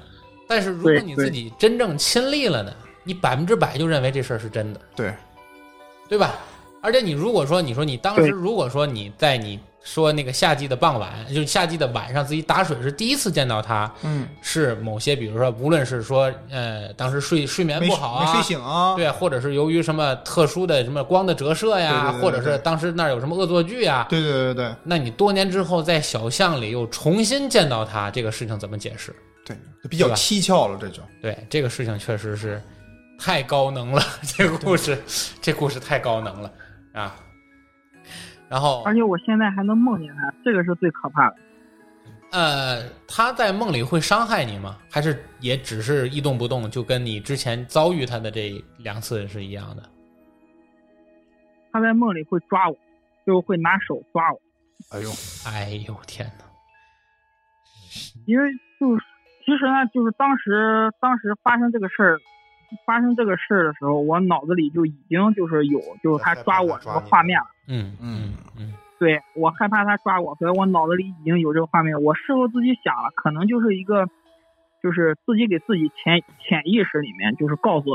[0.48, 5.14] 但是如果你自己真正亲历了呢，你百分之百就认为这事儿是真的，对，
[6.10, 6.40] 对吧？
[6.82, 22.22] 而且你如果说你说你当时如果说你在你说那个夏季的傍晚，就是夏季的晚上自己打水是第一次见到他，嗯，是某些，比如说，无论是说，呃，当时睡睡眠不好啊，没睡醒啊，对，或者是由于什么特殊的什么光的折射呀，对对对对。
[22.22, 24.76] 或者是当时那儿有什么恶作剧呀，对对对对。
[24.84, 29.16] 那你多年之后在小巷里又重新见到他，这个事情怎么解释？
[29.46, 31.02] 对，就比较蹊跷了，这就。
[31.22, 32.62] 对，这个事情确实是
[33.18, 34.04] 太高能了，
[34.38, 35.02] 这个故事，
[35.42, 36.52] 这故事太高能了
[36.92, 37.16] 啊！
[38.50, 41.36] 然后，而且我现在还能梦见他，这个是最可怕的。
[42.32, 44.78] 呃，他在梦里会伤害你吗？
[44.92, 49.84] 还是也只是一动不动，就跟你之前遭遇他的这两次是一样的？
[51.72, 52.76] 他在梦里会抓我，
[53.26, 54.40] 就会拿手抓我，
[54.92, 55.10] 哎呦，
[55.46, 56.46] 哎呦天哪！
[58.26, 59.06] 因为就是
[59.46, 62.20] 其实呢，就是当时当时发生这个事儿，
[62.86, 67.48] 发生这个事儿的时候，我脑子里就已经就是有就是他抓我这个画面了。
[67.68, 72.02] 嗯嗯嗯对我害怕他抓我，所以我脑子里已经有这个画面。
[72.02, 74.08] 我事后自己想了，可能就是一个，
[74.82, 77.92] 就是自己给自己潜潜意识里面就是告诉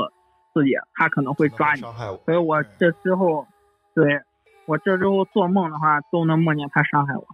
[0.53, 1.81] 自己他可能会抓你。
[2.25, 3.47] 所以我这之后，
[3.93, 4.21] 对
[4.65, 7.27] 我这之后做梦的话都能梦见他伤害我。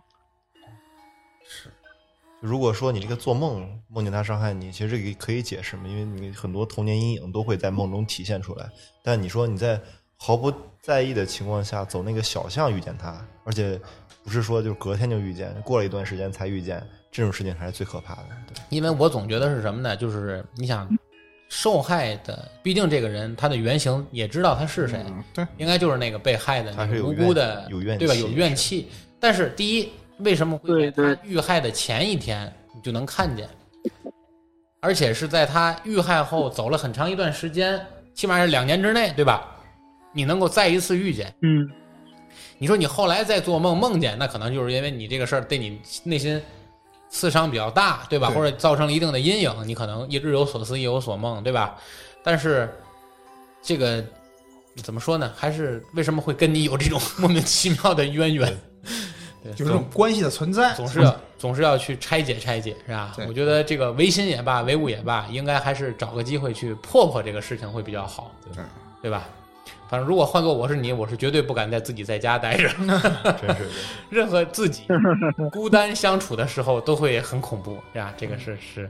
[2.41, 8.69] 如果说你这个做梦梦见他伤害你，其实这个可以解释嘛，因为你很多童年阴影都会在梦中体现出来。
[9.03, 9.79] 但你说你在
[10.15, 13.79] 毫不在意的情况下走那个小巷遇见他，而且
[14.23, 16.81] 不是说就隔天就遇见，过了一段时间才遇见，
[17.11, 18.27] 这种事情还是最可怕的。
[18.47, 19.95] 对，因为我总觉得是什么呢？
[19.97, 20.89] 就是你想
[21.49, 28.13] 受害的，毕竟这个人他的原型也知道他是谁，嗯对，应该就是那个被害的他那个无是有怨辜的，有怨气对吧？
[28.15, 28.87] 有怨气。
[29.19, 29.89] 但是第一，
[30.20, 33.47] 为什么会在他遇害的前一天你就能看见？
[34.82, 39.55] 而且是在他遇害后走了很长一段时间，起码是两年之内，对吧？
[40.13, 41.34] 你能够再一次遇见。
[41.41, 41.70] 嗯，
[42.57, 46.41] 你说你后来再做梦梦见，那可能就是因为你这个事儿对你内心
[47.09, 48.30] 刺伤比较大，对吧？
[48.30, 51.76] 对或者造成了一定的阴影，你可能一日有所思，夜有所梦，对吧？
[52.24, 52.74] 但是
[53.61, 54.03] 这个
[54.78, 55.34] 怎么说呢？
[55.36, 58.57] 还是为什么会跟你有这种莫名其妙的渊源？
[59.43, 63.15] 对，就是这种关系的存在，总是要总是要去拆解拆解，是吧？
[63.27, 68.63] 我觉得这个唯心也罢，唯物也罢，应该还是找个机会去破破这个事情会比较好，对
[69.01, 69.27] 对吧？
[69.89, 73.69] 反正如果换做我是你，我是绝对不敢在自己在家待着，真是的。
[74.09, 74.83] 任何自己
[75.51, 78.13] 孤单相处的时候都会很恐怖，是吧？
[78.15, 78.89] 这个是是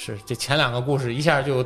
[0.00, 1.62] 是，这前两个故事一下就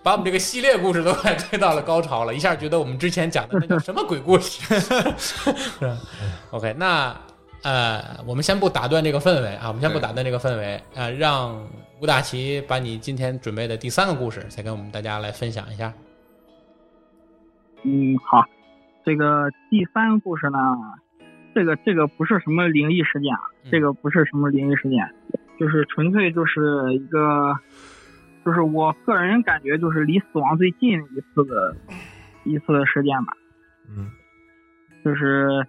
[0.00, 4.62] 把我们这个系列故事都快推到了高潮了，一下觉得我们之前讲的那叫什么鬼故事？
[5.18, 5.96] 是
[6.52, 7.14] ？OK，那
[7.64, 11.68] 呃，我们先不打断这个氛围啊，我们先不打断这个氛围啊，让
[12.00, 15.92] 吴大奇把你今天准备的第三个故事再跟我们大家来分享一下。
[17.82, 18.44] 嗯，好，
[19.04, 20.58] 这个第三个故事呢，
[21.56, 25.04] 这个这个不是什么灵异事件啊，嗯这个不是什么灵异事件，
[25.58, 27.54] 就是纯粹就是一个，
[28.44, 31.76] 就是我个人感觉就是离死亡最近一次的
[32.44, 33.32] 一次的事件吧，
[33.88, 34.10] 嗯
[35.04, 35.66] 就是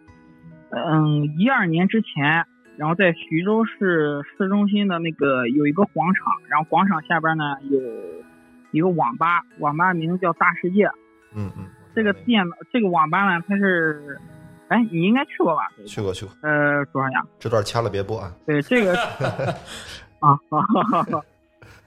[0.72, 2.46] 嗯一二年之前，
[2.78, 7.80] 然后在徐州市市中心的那个有一个广场，然后广场下边呢有
[8.72, 10.86] 一个网吧，网吧名字叫大世界。
[11.36, 11.66] 嗯嗯，
[11.96, 14.20] 这个店呢，这个网吧呢，它是，
[14.70, 15.64] 哎，你应该去过吧？
[15.86, 18.32] 去过去过，呃，左小阳，这段掐了别播啊。
[18.46, 18.94] 对这个
[20.22, 21.22] 啊，哈哈哈。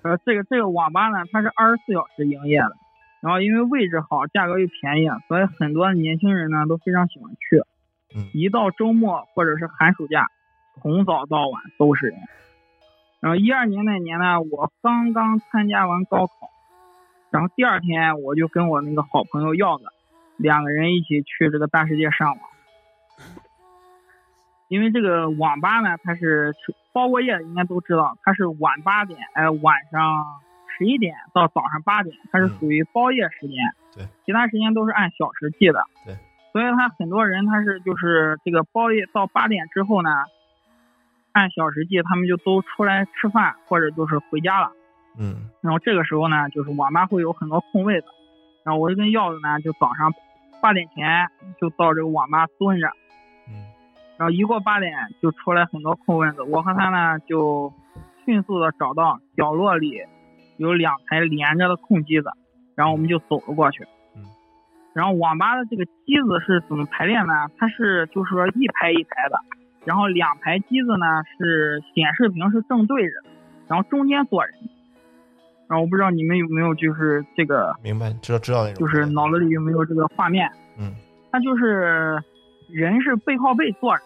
[0.03, 2.73] 呃，这个这个网吧呢，它是二十四小时营业的，
[3.21, 7.63] 然后因为位置好，价格又便宜，所以很多年轻人呢都非常喜欢去。
[8.15, 10.27] 嗯一到周末或者是寒暑假，
[10.83, 12.19] 从早到晚都是人。
[13.21, 16.51] 然后一二年那年呢，我刚刚参加完高考，
[17.31, 19.85] 然后第二天我就跟我那个好朋友耀子，
[20.37, 22.39] 两个人一起去这个大世界上网。
[24.69, 26.55] 因为这个网吧呢，它是
[26.93, 30.25] 包过夜的，应该都知道，它是晚八点，呃，晚上
[30.67, 33.57] 十一点到早上八点，它是属于包夜时间。
[33.95, 35.85] 对，其他时间都是按小时计的。
[36.07, 36.17] 对，
[36.53, 40.11] 所以他很多人他是就是这个包夜到八点之后呢，
[41.33, 44.73] 按小时计，他们就都出来吃饭或者就是回家了。
[45.19, 48.07] 嗯然后这个时候呢，就是网吧会有很多空位子，
[48.65, 50.15] 然后我就跟耀子呢，就早上
[50.63, 51.29] 八点前
[51.61, 52.97] 就到这个网吧蹲着，嗯
[54.23, 57.73] 然后一过八点就出来很多空位子，我和他呢就
[58.25, 60.01] 迅速的找到角落里
[60.59, 62.31] 有两台连着的空机子，
[62.77, 63.83] 然后我们就走了过去。
[64.15, 64.23] 嗯。
[64.95, 67.33] 然后网吧的这个机子是怎么排列呢？
[67.59, 69.41] 它是就是说一排一排的，
[69.85, 73.15] 然后两排机子呢是显示屏是正对着，
[73.67, 74.55] 然后中间坐人。
[75.67, 78.87] 然后我不知道你们有没有就是这个，明白，知道知道那种。
[78.87, 80.49] 就是脑子里有没有这个画面？
[80.79, 80.95] 嗯
[81.33, 82.23] 它就是
[82.69, 84.03] 人是背靠背坐着。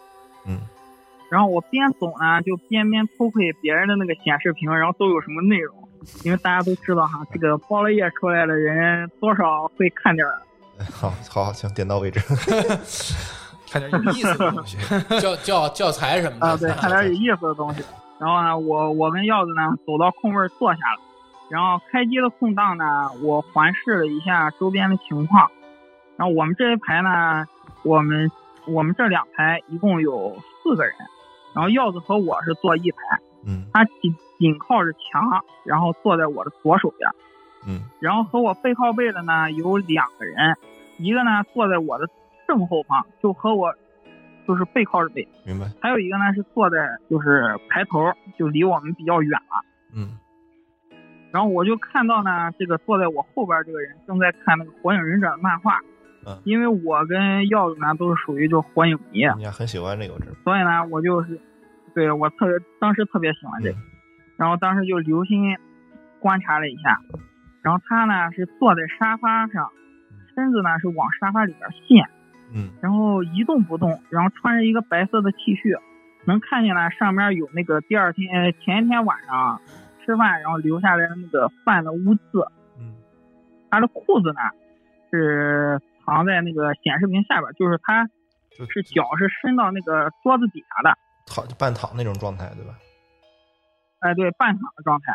[1.29, 5.75] 嗯然后我边走呢，就边边偷窥别人的那个显示屏，然后都有什么内容。
[6.23, 10.39] 因为大家都知道哈，这个包了夜出来的人多少会看点儿。
[10.93, 12.19] 好好好，行，点到为止。
[13.69, 14.77] 看点有意思的东西。
[15.19, 17.83] 教教教材什么的啊，对，看点有意思的东西。
[18.19, 21.01] 然后呢，我我跟耀子呢走到空位坐下了，
[21.49, 22.85] 然后开机的空档呢，
[23.21, 25.51] 我环视了一下周边的情况。
[26.15, 27.45] 然后我们这一排呢，
[27.83, 28.31] 我们
[28.65, 30.93] 我们这两排一共有四个人，
[31.57, 32.99] 然后耀子和我是坐一排，
[33.47, 37.09] 嗯他紧紧靠着墙，然后坐在我的左手边。
[37.67, 40.55] 嗯然后和我背靠背的呢有两个人，
[40.99, 42.07] 一个呢坐在我的
[42.47, 43.73] 正后方，就和我
[44.47, 45.65] 就是背靠着背，明白。
[45.81, 46.77] 还有一个呢是坐在
[47.09, 49.65] 就是排头，就离我们比较远了。
[49.95, 50.19] 嗯
[51.31, 55.81] 然后我就看到呢，这个坐在我后边这个人正在看那个《火影忍者》的漫画，
[56.27, 56.41] 嗯。
[56.43, 60.35] 因为我跟耀子呢都是属于就火影迷，你还很喜欢这个，我知道。
[60.43, 61.39] 所以呢我就是
[61.95, 63.81] 对我特别当时特别喜欢这个，嗯。
[64.35, 65.57] 然后当时就留心
[66.19, 66.99] 观察了一下，
[67.61, 69.71] 然后他呢是坐在沙发上，
[70.35, 72.09] 身子呢是往沙发里边陷，
[72.53, 72.69] 嗯。
[72.81, 75.79] 然后一动不动，然后穿着一个白色的 T 恤，
[76.25, 79.61] 能看见呢上面有那个第二天呃前一天晚上
[80.05, 82.45] 吃饭然后留下来的那个饭的污渍。
[82.79, 82.95] 嗯。
[83.69, 84.39] 他的裤子呢
[85.11, 88.07] 是藏在那个显示屏下边，就是他
[88.57, 90.97] 就是脚是伸到那个桌子底下的，
[91.27, 92.73] 躺半躺那种状态，对吧？
[93.99, 95.13] 哎，对，半躺的状态。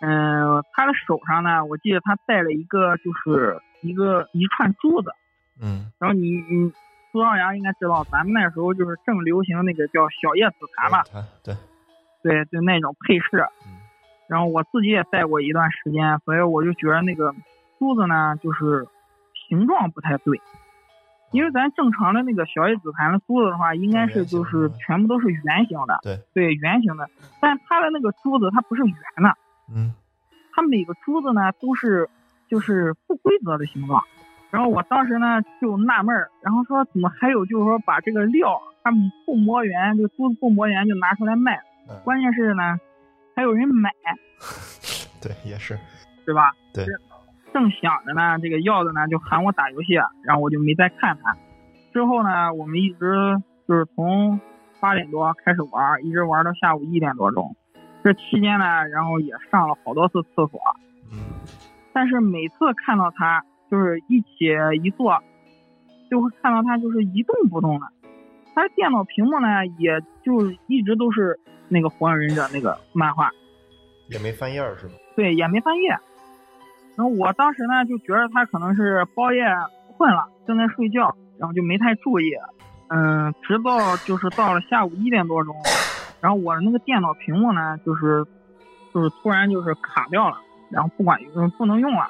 [0.00, 5.10] 嗯、他的手上呢，我记得他戴了一个就是一个一串珠子，
[5.60, 6.72] 嗯然后你你
[7.12, 11.54] 苏朝阳应该知道，咱们那时候就是正流行那个叫小叶紫檀嘛，他对，
[12.22, 13.46] 对，就那种配饰。
[13.66, 13.76] 嗯
[14.28, 17.32] 然后我自己也戴过一段时间，所以我就觉得那个
[17.78, 18.84] 珠子呢，就是
[19.48, 20.40] 形状不太对。
[21.32, 27.10] 因为咱正常的那个小叶紫檀的珠子的话，应该是就是全部都是圆形的，对对，圆形的。
[27.40, 29.36] 但它的那个珠子它不是圆的，
[29.74, 29.92] 嗯
[30.54, 32.08] 它每个珠子呢都是
[32.48, 34.02] 就是不规则的形状。
[34.50, 38.92] 然后我当时呢就纳闷儿，然后说怎么还有就是说把这个料它
[39.26, 42.78] 不磨圆，就珠子不磨圆就拿出来卖，嗯，关键是呢
[43.34, 43.90] 还有人买，
[45.20, 45.76] 对，也是，
[46.24, 46.52] 对吧？
[46.72, 46.86] 对。
[47.56, 51.34] 正想着呢，这个耀子呢就喊我打游戏，然后我就没再看他。
[51.90, 53.00] 之后呢，我们一直
[53.66, 54.38] 就是从
[54.78, 57.56] 八点多开始玩，一直玩到下午一点多钟。
[58.04, 60.60] 这期间呢，然后也上了好多次厕所，
[61.10, 61.16] 嗯
[61.94, 64.52] 但是每次看到他，就是一起
[64.82, 65.22] 一坐，
[66.10, 67.86] 就会看到他就是一动不动的。
[68.54, 73.30] 他的电脑屏幕呢，也就一直都是那个火影忍者那个漫画，
[74.10, 74.92] 也没翻页是吧？
[75.16, 75.98] 对，也没翻页。
[76.96, 79.44] 然后我当时呢就觉得他可能是包夜
[79.96, 82.32] 困了，正在睡觉，然后就没太注意。
[82.88, 85.54] 嗯，直到就是到了下午一点多钟，
[86.20, 88.24] 然后我的那个电脑屏幕呢，就是
[88.94, 90.38] 就是突然就是卡掉了，
[90.70, 92.08] 然后不管用不能用了。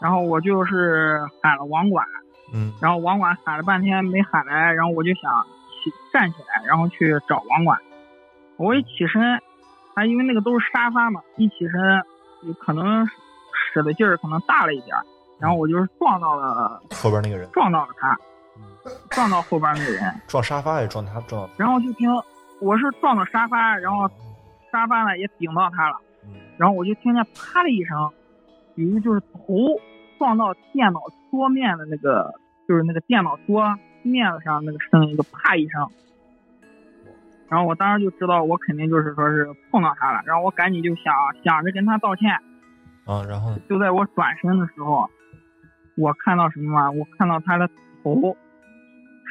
[0.00, 2.06] 然后我就是喊了网管，
[2.52, 5.30] 嗯然后网管喊了半天没喊来，然后我就想
[5.82, 7.78] 起站起来，然后去找网管。
[8.56, 9.40] 我一起身，
[9.94, 12.02] 他因为那个都是沙发嘛，一起身
[12.42, 13.08] 有可能
[13.72, 15.02] 使的劲儿可能大了一点儿，
[15.38, 18.16] 然后我就是撞到了后边那个人撞到了他，
[18.56, 18.62] 嗯
[19.10, 22.08] 撞到后边那个人，撞沙发也撞他撞然后就听
[22.60, 24.08] 我是撞到沙发，然后
[24.70, 28.10] 沙发呢也顶到他了，嗯然后我就听见啪的一声，
[28.76, 29.54] 有一个就是头
[30.18, 31.00] 撞到电脑
[31.30, 32.32] 桌面的那个，
[32.68, 35.88] 就是那个电脑桌面子上那个声音，一个啪一声。
[37.48, 42.30] 然后我当时就知道我肯定就是说是碰到他了，然后我赶紧就想想着跟他道歉。
[43.06, 45.08] 啊，然后就在我转身的时候，
[45.96, 46.90] 我看到什么吗？
[46.90, 47.68] 我看到他的
[48.02, 48.36] 头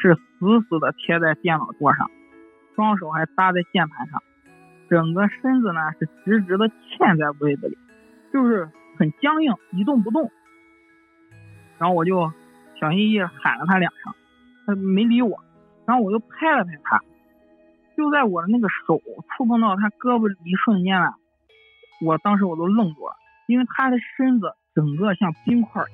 [0.02, 2.10] 是死死的贴在电脑桌上，
[2.76, 4.22] 双手还搭在键盘上，
[4.90, 7.78] 整个身子呢是直直的嵌在柜子里，
[8.32, 10.32] 就是很僵硬，一动不动。
[11.80, 12.32] 然后我就
[12.80, 14.14] 小心翼翼喊了他两声，
[14.68, 15.40] 他没理我，
[15.86, 17.02] 然后我又拍了拍他，
[17.98, 19.02] 就在我的那个手
[19.36, 21.16] 触碰到他胳膊一瞬间啊，
[22.06, 23.16] 我当时我都愣住了。
[23.48, 25.88] 因为他的身子整个像冰块儿，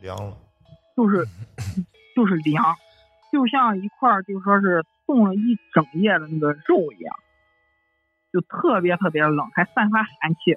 [0.00, 0.36] 凉了，
[0.96, 1.26] 就是
[2.16, 2.62] 就是凉，
[3.32, 7.14] 就像一块儿就说是冻了一整夜的那个肉一样，
[8.32, 10.56] 就特别特别冷，还散发寒气。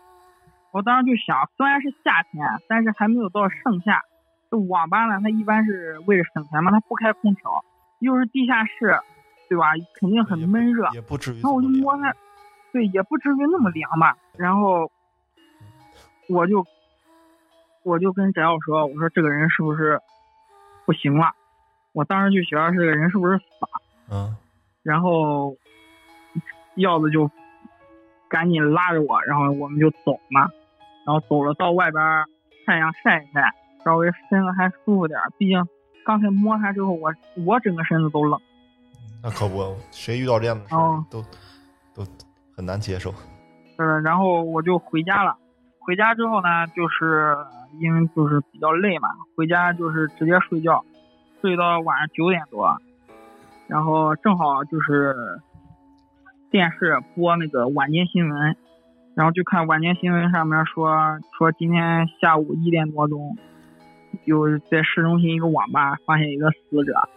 [0.71, 4.01] 我当时就想，虽然是夏天，但是还没有到盛夏。
[4.51, 7.63] 这网吧呢，它一般是为了省钱嘛，它不开空调，
[7.99, 8.99] 又是地下室，
[9.49, 9.67] 对吧？
[9.99, 10.89] 肯定很闷热。
[10.93, 12.13] 也不至于然后我就摸他，
[12.73, 14.17] 对，也不至于那么凉吧。
[14.37, 14.91] 然后
[16.27, 16.65] 我就
[17.83, 19.99] 我就跟翟耀说，我说这个人是不是
[20.85, 21.27] 不行了？
[21.93, 23.81] 我当时就觉得这个人是不是死了？
[24.11, 24.35] 嗯
[24.83, 25.57] 然后
[26.75, 27.31] 耀子就
[28.27, 30.49] 赶紧拉着我，然后我们就走嘛。
[31.05, 32.03] 然后走了到外边，
[32.65, 33.41] 太阳晒一晒，
[33.83, 35.19] 稍微身子还舒服点。
[35.37, 35.63] 毕竟
[36.03, 37.13] 刚才摸他之后，我
[37.45, 38.39] 我整个身子都冷。
[39.23, 41.21] 那可不，谁遇到这样的事儿哦都
[41.95, 42.03] 都
[42.55, 43.13] 很难接受。
[43.77, 45.35] 嗯，然后我就回家了。
[45.85, 47.37] 回家之后呢，就是
[47.79, 50.83] 因为就是比较累嘛，回家就是直接睡觉，
[51.41, 52.75] 睡到晚上九点多，
[53.67, 55.39] 然后正好就是
[56.49, 58.55] 电视播那个晚间新闻，
[59.13, 63.37] 然后就看晚间新闻上面说说今天下午一点多钟，
[64.23, 67.07] 有在市中心一个网吧发现一个死者，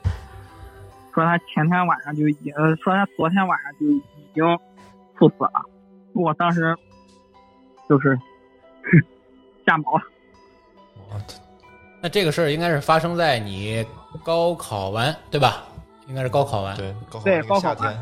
[1.15, 4.03] 说他前天晚上就已经，说他昨天晚上就已
[4.35, 4.45] 经
[5.17, 5.63] 猝死了。
[6.13, 6.77] 我当时
[7.89, 8.19] 就是
[9.67, 10.03] 吓毛了。
[11.11, 11.21] 哇，
[12.01, 13.85] 那这个事儿应该是发生在你
[14.23, 15.65] 高考完对吧？
[16.07, 16.77] 应该是高考完。
[16.77, 17.95] 对，高考对高考完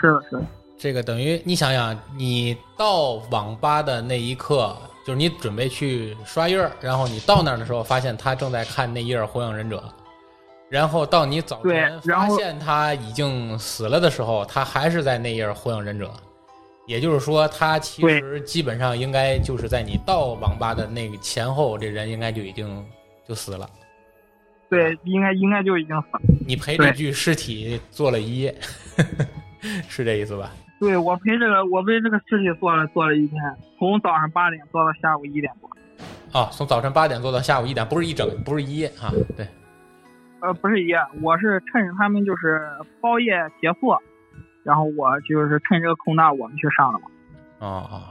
[0.00, 0.42] 是的，是的，
[0.78, 9.78] 这个等于你想想，你到网吧的那一刻，就是你准备去刷页儿，然后你到那儿的时候，发现他正在看那页《火影忍者》，
[10.68, 16.10] 然后到你早对晨发现他已经死了的时候，他还是在那页火影忍者。
[16.86, 22.84] 也就是说，他其实基本上应该就是在你到网吧的那个前后，这人应该就已经
[23.26, 23.68] 就死了。
[24.68, 26.20] 对，应该应该就已经死了。
[26.46, 28.54] 你陪这具尸体坐了一夜，
[29.88, 30.50] 是这意思吧？
[30.78, 33.42] 对我陪这个我陪这个尸体坐了坐了一天，
[33.78, 35.70] 从早上八点坐到下午一点多。
[36.32, 39.10] 哦，从早晨八点做到下午一点，不是一整，不是一夜啊。
[39.36, 39.48] 对，
[40.40, 42.60] 呃，不是一夜，我是趁着他们就是
[43.00, 43.96] 包夜结束，
[44.66, 47.06] 然后我就是趁这个空档我们去上的嘛。
[47.60, 48.02] 哦哦，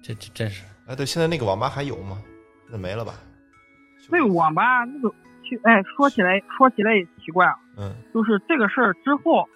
[0.00, 2.22] 这这真是，哎，对，现在那个网吧还有吗？
[2.70, 3.12] 那没了吧？
[4.10, 5.12] 那个网吧那个，
[5.42, 9.48] 去哎，说起来说起来也奇怪啊，嗯，就是这个事儿之后，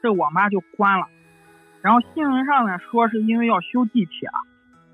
[0.00, 1.06] 这个网吧就关了。
[1.82, 4.28] 然后新闻上呢说是因为要修地铁，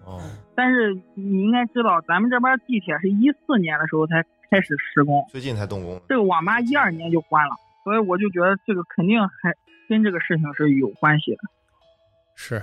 [0.06, 0.18] 哦，
[0.54, 6.00] 但是你应该知道，咱们这边地铁是一四年的时候才开始施工，最近才动工。
[6.08, 9.54] 这个网吧一二年就关了，所以我就觉得这个肯定还
[9.88, 11.38] 跟这个事情是有关系的。
[12.34, 12.62] 是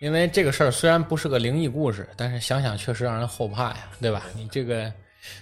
[0.00, 4.22] 因为这个事儿虽然不是个灵异故事，但是想想确实让人后怕呀，对吧？
[4.34, 4.92] 你这个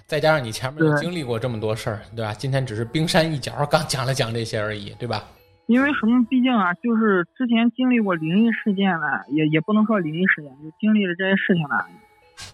[0.07, 2.35] 再加上你前面又经历过这么多事儿，对吧？
[2.35, 5.25] 今天只是冰山一角，刚讲了讲这些而已，对吧？
[5.67, 6.25] 因为什么？
[6.29, 11.85] 毕竟啊，就是之前经历过灵异事件呢，也也不能说灵异事件，就经历了这些事情呢，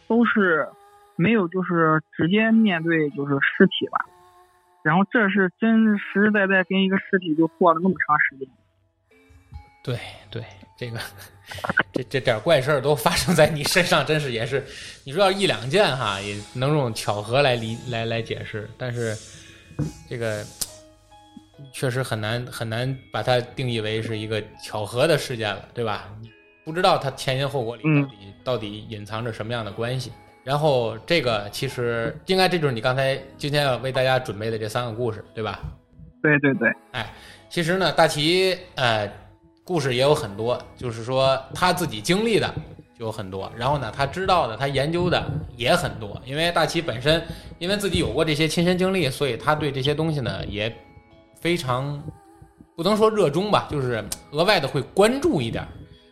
[0.06, 0.68] 都是
[1.16, 4.04] 没有就是直接面对就是尸体吧。
[4.84, 8.46] 然后这是真实实在在跟一个尸体就过了那么长时间。
[9.82, 9.98] 对
[10.30, 10.44] 对，
[10.76, 11.00] 这个
[11.92, 14.62] 这这点怪事儿都发生在你身上，真是也是，
[15.04, 19.16] 你说要一两件哈，也能用巧合来理来来解释，但是
[20.08, 20.44] 这个
[21.72, 26.08] 确实很难很难把它定义为是一个巧合的事件了，对吧？
[26.62, 30.12] 不知道它前因后果里嗯到底、到底隐藏着什么样的关系。
[30.44, 35.60] 然后这个其实应该这就是你刚才今天要为大家准备的这三个故事，对吧？
[36.22, 37.12] 对对对，哎
[37.48, 39.10] 其实呢，大齐呃，
[39.64, 42.52] 故事也有很多，就是说他自己经历的
[42.98, 45.24] 就有很多，然后呢，他知道的、他研究的
[45.56, 46.20] 也很多。
[46.24, 47.22] 因为大齐本身
[47.58, 50.74] 因为自己有过这些亲身经历，所以他对这些东西呢也
[51.40, 52.02] 非常
[52.76, 55.68] 不能说热衷吧，就是额外的会关注一点儿。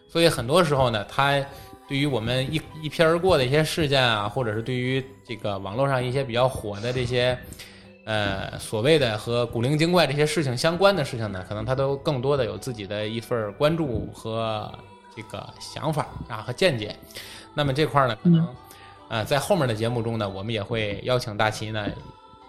[0.09, 1.45] 所以很多时候呢，他
[1.93, 7.39] 对于我们一一瞥而过的一些事件啊，或者是对于这个网络上一些比较火的这些。
[8.07, 14.73] 呃，所谓的和古灵精怪这些事情相关的事情呢，可能他都更多的有自己的一份关注和
[15.15, 16.97] 这个想法啊和见解。
[17.53, 18.49] 那么这块儿呢，可能
[19.09, 21.87] 呃在后面的节目中呢，我们也会邀请大齐呢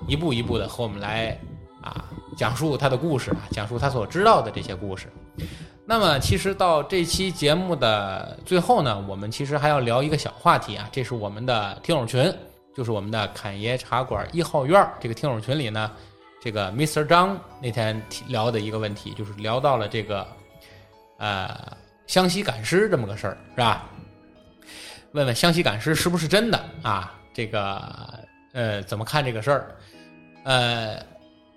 [0.08, 1.38] 一步一步的和我们来
[1.84, 2.06] 啊
[2.38, 5.08] 讲述他的故事啊，讲述他所知道的这些故事。
[5.86, 12.34] 那么其实到这期节目的最后呢，我们其实还要聊一个小话题啊，这是我们的听友群。
[12.76, 15.92] 就是我们的侃爷茶馆一号院这个听友群里呢，
[16.42, 17.06] 这个 Mr.
[17.06, 20.26] 张那天聊的一个问题，就是聊到了这个
[21.20, 21.56] 呃
[22.08, 23.86] 湘西赶尸这么个事儿，是吧？
[25.12, 27.14] 问问湘西赶尸是不是真的啊？
[27.32, 28.20] 这个
[28.54, 29.76] 呃怎么看这个事儿？
[30.44, 30.98] 呃，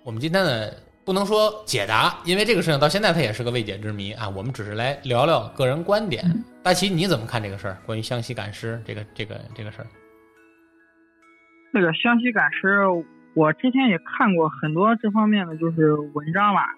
[0.07, 0.71] 我们今天呢
[1.03, 4.29] 不能说解答，因为这个事情到现在它也是个未解之谜啊。
[4.29, 6.23] 我们只是来聊聊个人观点。
[6.63, 7.77] 大齐你怎么看这个事儿？
[7.85, 9.87] 关于湘西赶尸这个这个这个事儿？
[11.73, 12.85] 这个湘西赶尸，
[13.33, 16.69] 我之前也看过很多这方面的就是文章吧。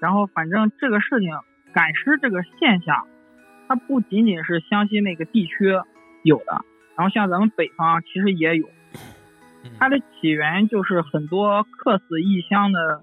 [0.00, 1.28] 然后反正这个事情
[1.74, 3.06] 赶尸这个现象，
[3.68, 5.66] 它不仅仅是湘西那个地区
[6.22, 6.64] 有的，
[6.96, 8.66] 然后像咱们北方其实也有。
[9.78, 13.02] 它的起源就是很多客死异乡的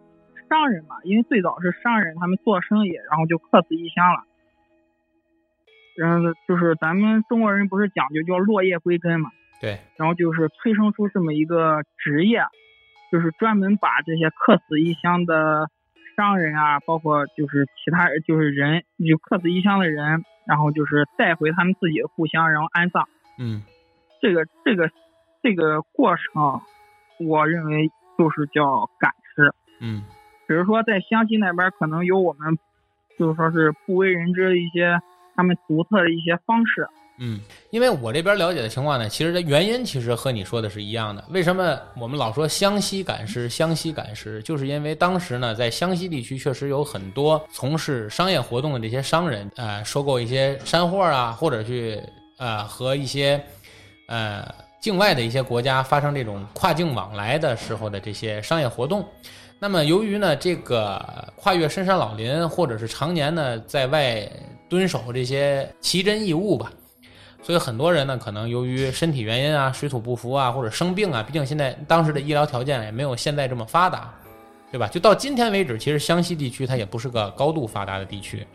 [0.49, 4.23] 商人嘛，因为最早是商人他们做生意，然后就客死异乡了。
[5.95, 12.43] 然后就是咱们中国人不是讲究叫落叶归根嘛，对，然后就是催生出这么一个职业，
[13.11, 15.69] 就是专门把这些客死异乡的
[16.15, 23.07] 商人啊，包括就是其他就是人就客死异乡的人，然后就是带回他们自己的故乡，然后安葬。
[23.39, 23.63] 嗯
[24.21, 24.89] 这个这个
[25.47, 26.59] 这个过程，
[27.25, 29.53] 我认为就是叫赶尸。
[29.79, 30.03] 嗯
[30.45, 32.57] 比如说在湘西那边可能有我们
[33.17, 34.99] 就是说是不为人知的一些
[35.35, 36.87] 他们独特的一些方式。
[37.19, 37.39] 嗯，
[37.71, 41.23] 因为我这边了解的情况呢，其实的原因其实和你说的是一样的。
[41.31, 43.49] 为什么我们老说湘西赶尸？
[43.49, 51.99] 湘西赶尸，就是因为当时呢，在湘西地区确实有很多从事商业活动的这些商人，呃，收购一些山货啊，或者去
[52.37, 53.43] 呃和一些
[54.07, 54.47] 呃
[54.79, 59.05] 境外的一些国家发生这种跨境往来的时候的这些商业活动。
[59.59, 61.03] 那么由于呢，这个
[61.35, 64.29] 跨越深山老林，或者是常年呢在外
[64.69, 66.71] 蹲守这些奇珍异物吧。
[67.41, 74.13] 所以很多人呢，可能由于身体原因啊、水土不服啊，或者生病啊，毕竟现在当时的医疗条件也没有现在这么发达，
[74.71, 74.87] 对吧？
[74.87, 78.45] 就到今天为止，其实湘西地区它也不是个高度发达的地区，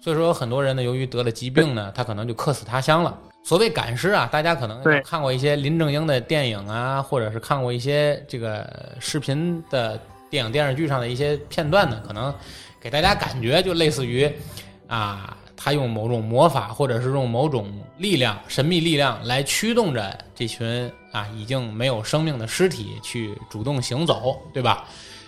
[0.00, 3.18] 所以说很多人呢，由于得了疾病呢，他可能就客死他乡了。
[3.44, 12.32] 所谓赶尸啊，大家可能看过一些林正英的电影啊，或者是看过一些这个视频的电影电视剧上的一些片段呢，可能
[12.80, 14.30] 给大家感觉就类似于
[14.86, 24.84] 啊，他用某种魔法或者是用某种力量、神秘力量来驱动着这群啊已经没有生命的尸体去主动行走，对吧？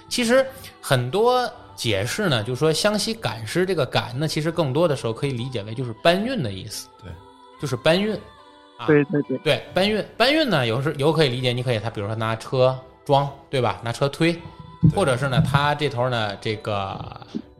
[0.08, 0.46] 其实
[0.80, 7.10] 很多解释呢，就说湘西赶尸这个赶呢，其实更多的时候可以理解为就是搬运的意思，对，
[7.60, 8.14] 就是搬运。
[8.76, 13.80] 啊对对对，对，搬运搬运呢，有时有可以理解，你可以他比如说拿车装，对吧？
[13.84, 14.36] 拿车推，
[14.94, 16.98] 或者是呢，他这头呢，这个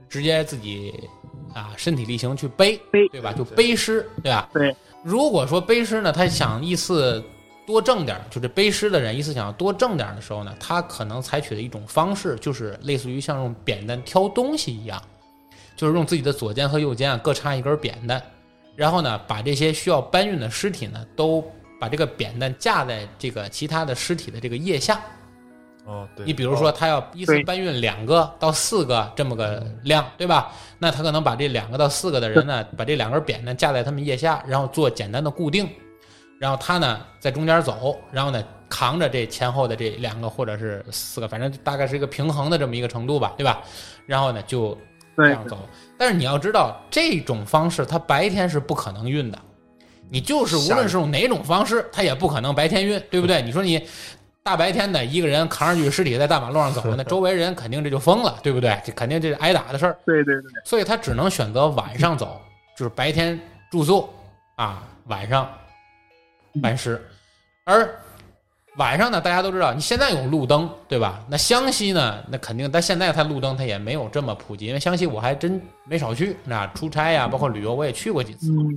[0.09, 1.09] 直接自己
[1.55, 3.33] 啊身体力行去背，背对吧？
[3.33, 4.49] 就背尸，对吧？
[4.53, 4.75] 对。
[5.05, 7.23] 如果说背尸呢，他想一次
[7.65, 15.01] 多挣点儿，就是背尸的人一次想要多挣点儿的时候呢，他可能采取的一种方式就是类似于像用扁担挑东西一样，
[15.77, 18.21] 就是用自己的左肩和右肩啊各插一根扁担，
[18.77, 21.45] 然后呢，把这些需要搬运的尸体呢，都
[21.81, 25.01] 把这个扁担架在这个其他的尸体的这个腋下。
[25.87, 30.51] 哦，对，你比如说，他要一次搬运两个到四个这么个量，对吧？
[30.79, 35.69] 那他可能把这两个到四个的人呢，把这两根扁担架在他们腋下，然后做简单的固定，
[36.41, 43.63] 然后他呢在中间走，然后呢扛着这前后的这两个或者是四个，反正大概是一个平衡的这么一个程度吧，对吧？
[44.07, 44.77] 然后呢就
[45.19, 45.59] 这样走。
[45.97, 49.39] 但是你要知道，这种方式它白天是不可能运的。
[50.11, 53.41] 你就是无论是用哪种方式，它也不可能白天运，对不对？
[53.43, 53.85] 你说你
[54.43, 58.79] 大白天的一个人扛着具尸体在大马路上走，那 周围人肯定这就疯了，对不对？
[58.85, 59.97] 这肯定这是挨打的事儿。
[60.05, 62.41] 对对对，所以他只能选择晚上走，
[62.77, 63.41] 就是白天
[63.71, 64.09] 住宿
[64.57, 65.51] 啊，晚上
[66.63, 67.03] 搬尸。
[67.65, 67.89] 而
[68.77, 71.21] 晚上呢，大家都知道，你现在有路灯，对吧？
[71.29, 78.51] 那湘西呢，那肯定，但现在它路灯它也没有这么普及，因为湘西我还真没少去，那出差呀，包括旅游我也去过几次。
[78.51, 78.77] 嗯，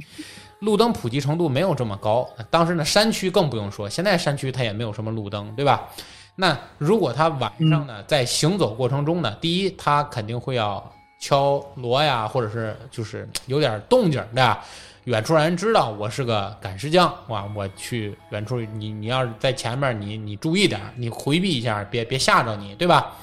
[0.59, 2.29] 路灯普及程度没有这么高。
[2.51, 5.87] 当时呢，山区更不用说，现在山区它也没有什么路灯，对吧？
[6.35, 14.63] 那如果他晚上呢，在行走过程中呢，第一，他肯定会要敲锣呀，或者是就是有点动静，对吧？
[15.07, 17.49] 远处让人知道我是个赶尸匠，哇！
[17.55, 23.15] 我去远处，你你要是在前面，你你注意点，你回避一下，别别吓着你，对吧？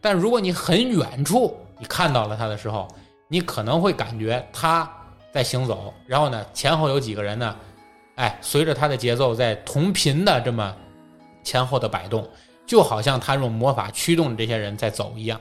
[0.00, 2.88] 但如果你很远处你看到了他的时候，
[3.28, 4.90] 你可能会感觉他
[5.30, 7.54] 在行走，然后呢，前后有几个人呢，
[8.14, 10.74] 哎，随着他的节奏在同频的这么
[11.44, 12.26] 前后的摆动，
[12.66, 15.38] 就好像他用魔法驱动这些人在走一样。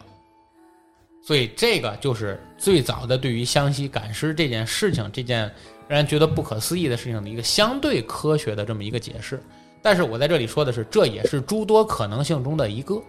[1.26, 5.51] 所以这个就是最早的对于湘西赶尸这件事情，这件
[5.88, 9.41] 让人觉得不可思议的事情的一个相对科学的这么一个解释。
[9.82, 13.01] 但是我在这里说的是，这也是诸多可能性中的一个，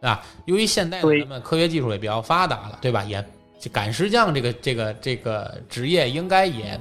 [0.00, 3.02] 啊，由于现代的对咱们科学技术也比较发达了，对吧？
[3.02, 3.24] 也
[3.72, 6.80] 赶尸匠这个这个这个职业应该也，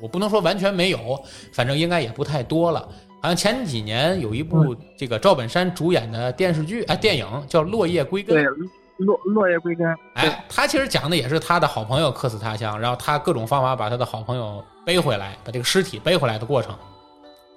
[0.00, 1.22] 我不能说完全没有，
[1.52, 2.88] 反正应该也不太多了。
[3.20, 16.76] 好像前几年有一部这个赵本山主演的电视剧啊、电影叫《落叶归根》，对，落落叶归根，哎，他其实讲的也是他的好朋友客死他乡，然后他各种方法把他的好朋友背回来，把这个尸体背回来的过程，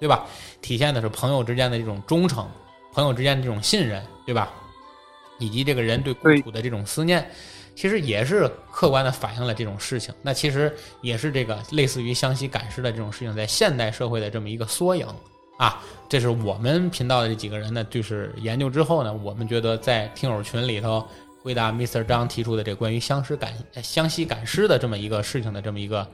[0.00, 0.26] 对吧？
[0.60, 2.48] 体现的是朋友之间的这种忠诚，
[2.92, 4.50] 朋友之间的这种信任，对吧？
[5.38, 7.24] 以及这个人对故土的这种思念，
[7.76, 10.12] 其实也是客观的反映了这种事情。
[10.20, 15.06] 那其实也是这个类似于湘西赶尸的这种事情，在现代社会的这么一个缩影
[15.56, 15.80] 啊。
[16.08, 21.06] 这是我们频道的这几个人呢，就是研究之后呢，我们觉得在听友群里头
[21.42, 22.04] 回答 Mr.
[22.04, 26.06] 张提出的这关于湘尸赶呃湘西赶尸的这么一个事情的这么一个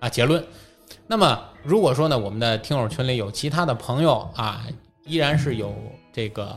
[0.00, 0.42] 啊结论。
[1.06, 4.66] 那么如果说呢，我们的听友群里有其他的朋友啊，
[5.04, 5.74] 依然是有
[6.12, 6.54] 这个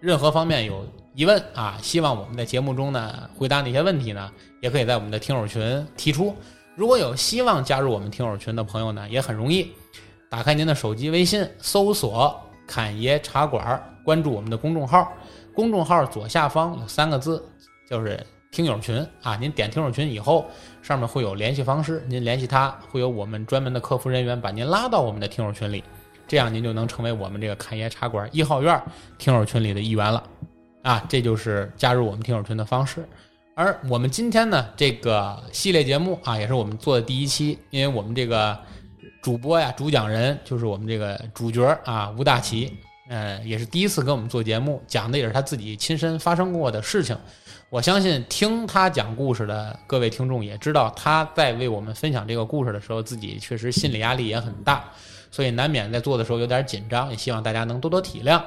[0.00, 4.30] 任何方面有疑问啊，希望我们在节目中呢回答那些问题呢，
[4.60, 6.34] 也可以在我们的听友群提出。
[6.74, 9.72] 如果有希望加入我们听友群的朋友呢，也很容易，
[10.30, 15.12] 打开您的手机微信，搜索“侃爷茶馆”，关注我们的公众号。
[15.54, 17.42] 公众号左下方有三个字，
[17.88, 18.18] 就是
[18.50, 19.36] 听友群啊。
[19.36, 20.46] 您点听友群以后，
[20.82, 25.84] 上面会有联系方式，您联系他，会有我们专门的客服人员把您拉到我们的听友群里，
[26.26, 28.82] 这样您就能成为我们这个侃爷茶馆一号院
[29.18, 30.22] 听友群里的一员了。
[30.82, 33.08] 啊，这就是加入我们听友群的方式。
[33.54, 38.58] 而我们今天呢，这个系列节目啊，也是我们做的第一期，因为我们这个
[39.20, 42.76] 主播呀、主讲人就是我们这个主角啊，吴大奇，
[43.12, 47.14] 呃，也是第一次跟我们做节目，讲的也是他自己亲身发生过的事情。
[47.68, 54.82] 我相信听他讲故事的各位听众也知道，他在为我们分享这个故事的时候，自己确实心理压力也很大，
[55.30, 58.42] 所以难免在做的时候有点紧张，也希望大家能多多体谅。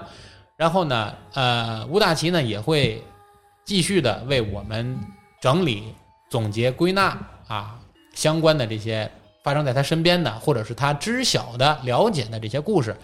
[0.57, 3.03] 然后呢，呃，吴大奇呢也会
[3.65, 4.97] 继续的为我们
[5.39, 5.93] 整理、
[6.31, 7.15] 总结、归纳
[7.47, 7.79] 啊
[8.15, 9.11] 相关的这些
[9.43, 12.95] 发生在他身边的，或者是他知晓的、了解的这些故事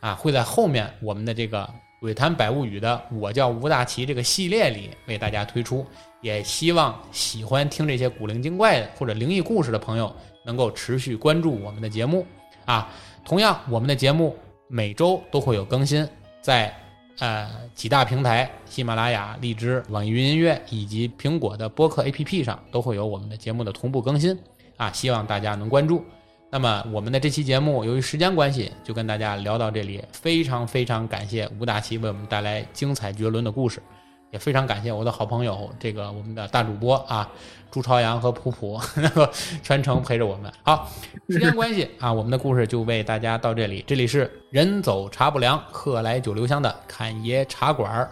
[0.00, 1.62] 啊，会在后面我们的这个
[2.00, 5.86] 《鬼谈百物语》的“我叫吴大奇”这个系列里为大家推出。
[6.20, 10.12] 也希望喜欢听这些古灵精怪的或者灵异故事的朋友
[10.44, 12.26] 能够持续关注我们的节目
[12.64, 12.92] 啊。
[13.24, 14.36] 同样，我们的节目
[14.66, 16.08] 每周都会有更新，
[16.40, 16.74] 在
[17.20, 24.36] 呃几大平台，喜马拉雅、荔枝、网易云音乐以及苹果的播客 APP 上都会有我们的节目的同步更新
[24.76, 24.90] 啊。
[24.90, 26.04] 希望大家能关注。
[26.50, 30.02] 那么我们的这期节目由于时间关系，就跟大家聊到这里。
[30.12, 33.82] 非常非常感谢吴大奇为我们带来精彩绝伦的故事。
[34.30, 37.26] 也非常感谢我的好朋友，这个我们的大主播啊，
[37.70, 39.26] 朱朝阳和普普能够
[39.62, 40.52] 全程陪着我们。
[40.62, 40.86] 好，
[41.30, 43.82] 时间关系啊，我们的故事就为大家到这里。
[43.86, 48.10] 这里是人走茶不凉，客来酒留香的侃爷茶馆儿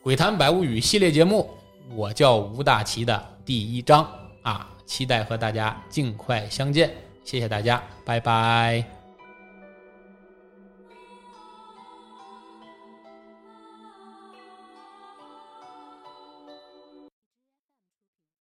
[0.04, 1.50] 《鬼谈百物语》系列节目，
[1.96, 4.08] 我叫吴大奇的第一章
[4.42, 7.05] 啊，期待和大家尽快相见。
[7.26, 8.95] 谢谢大家，拜拜。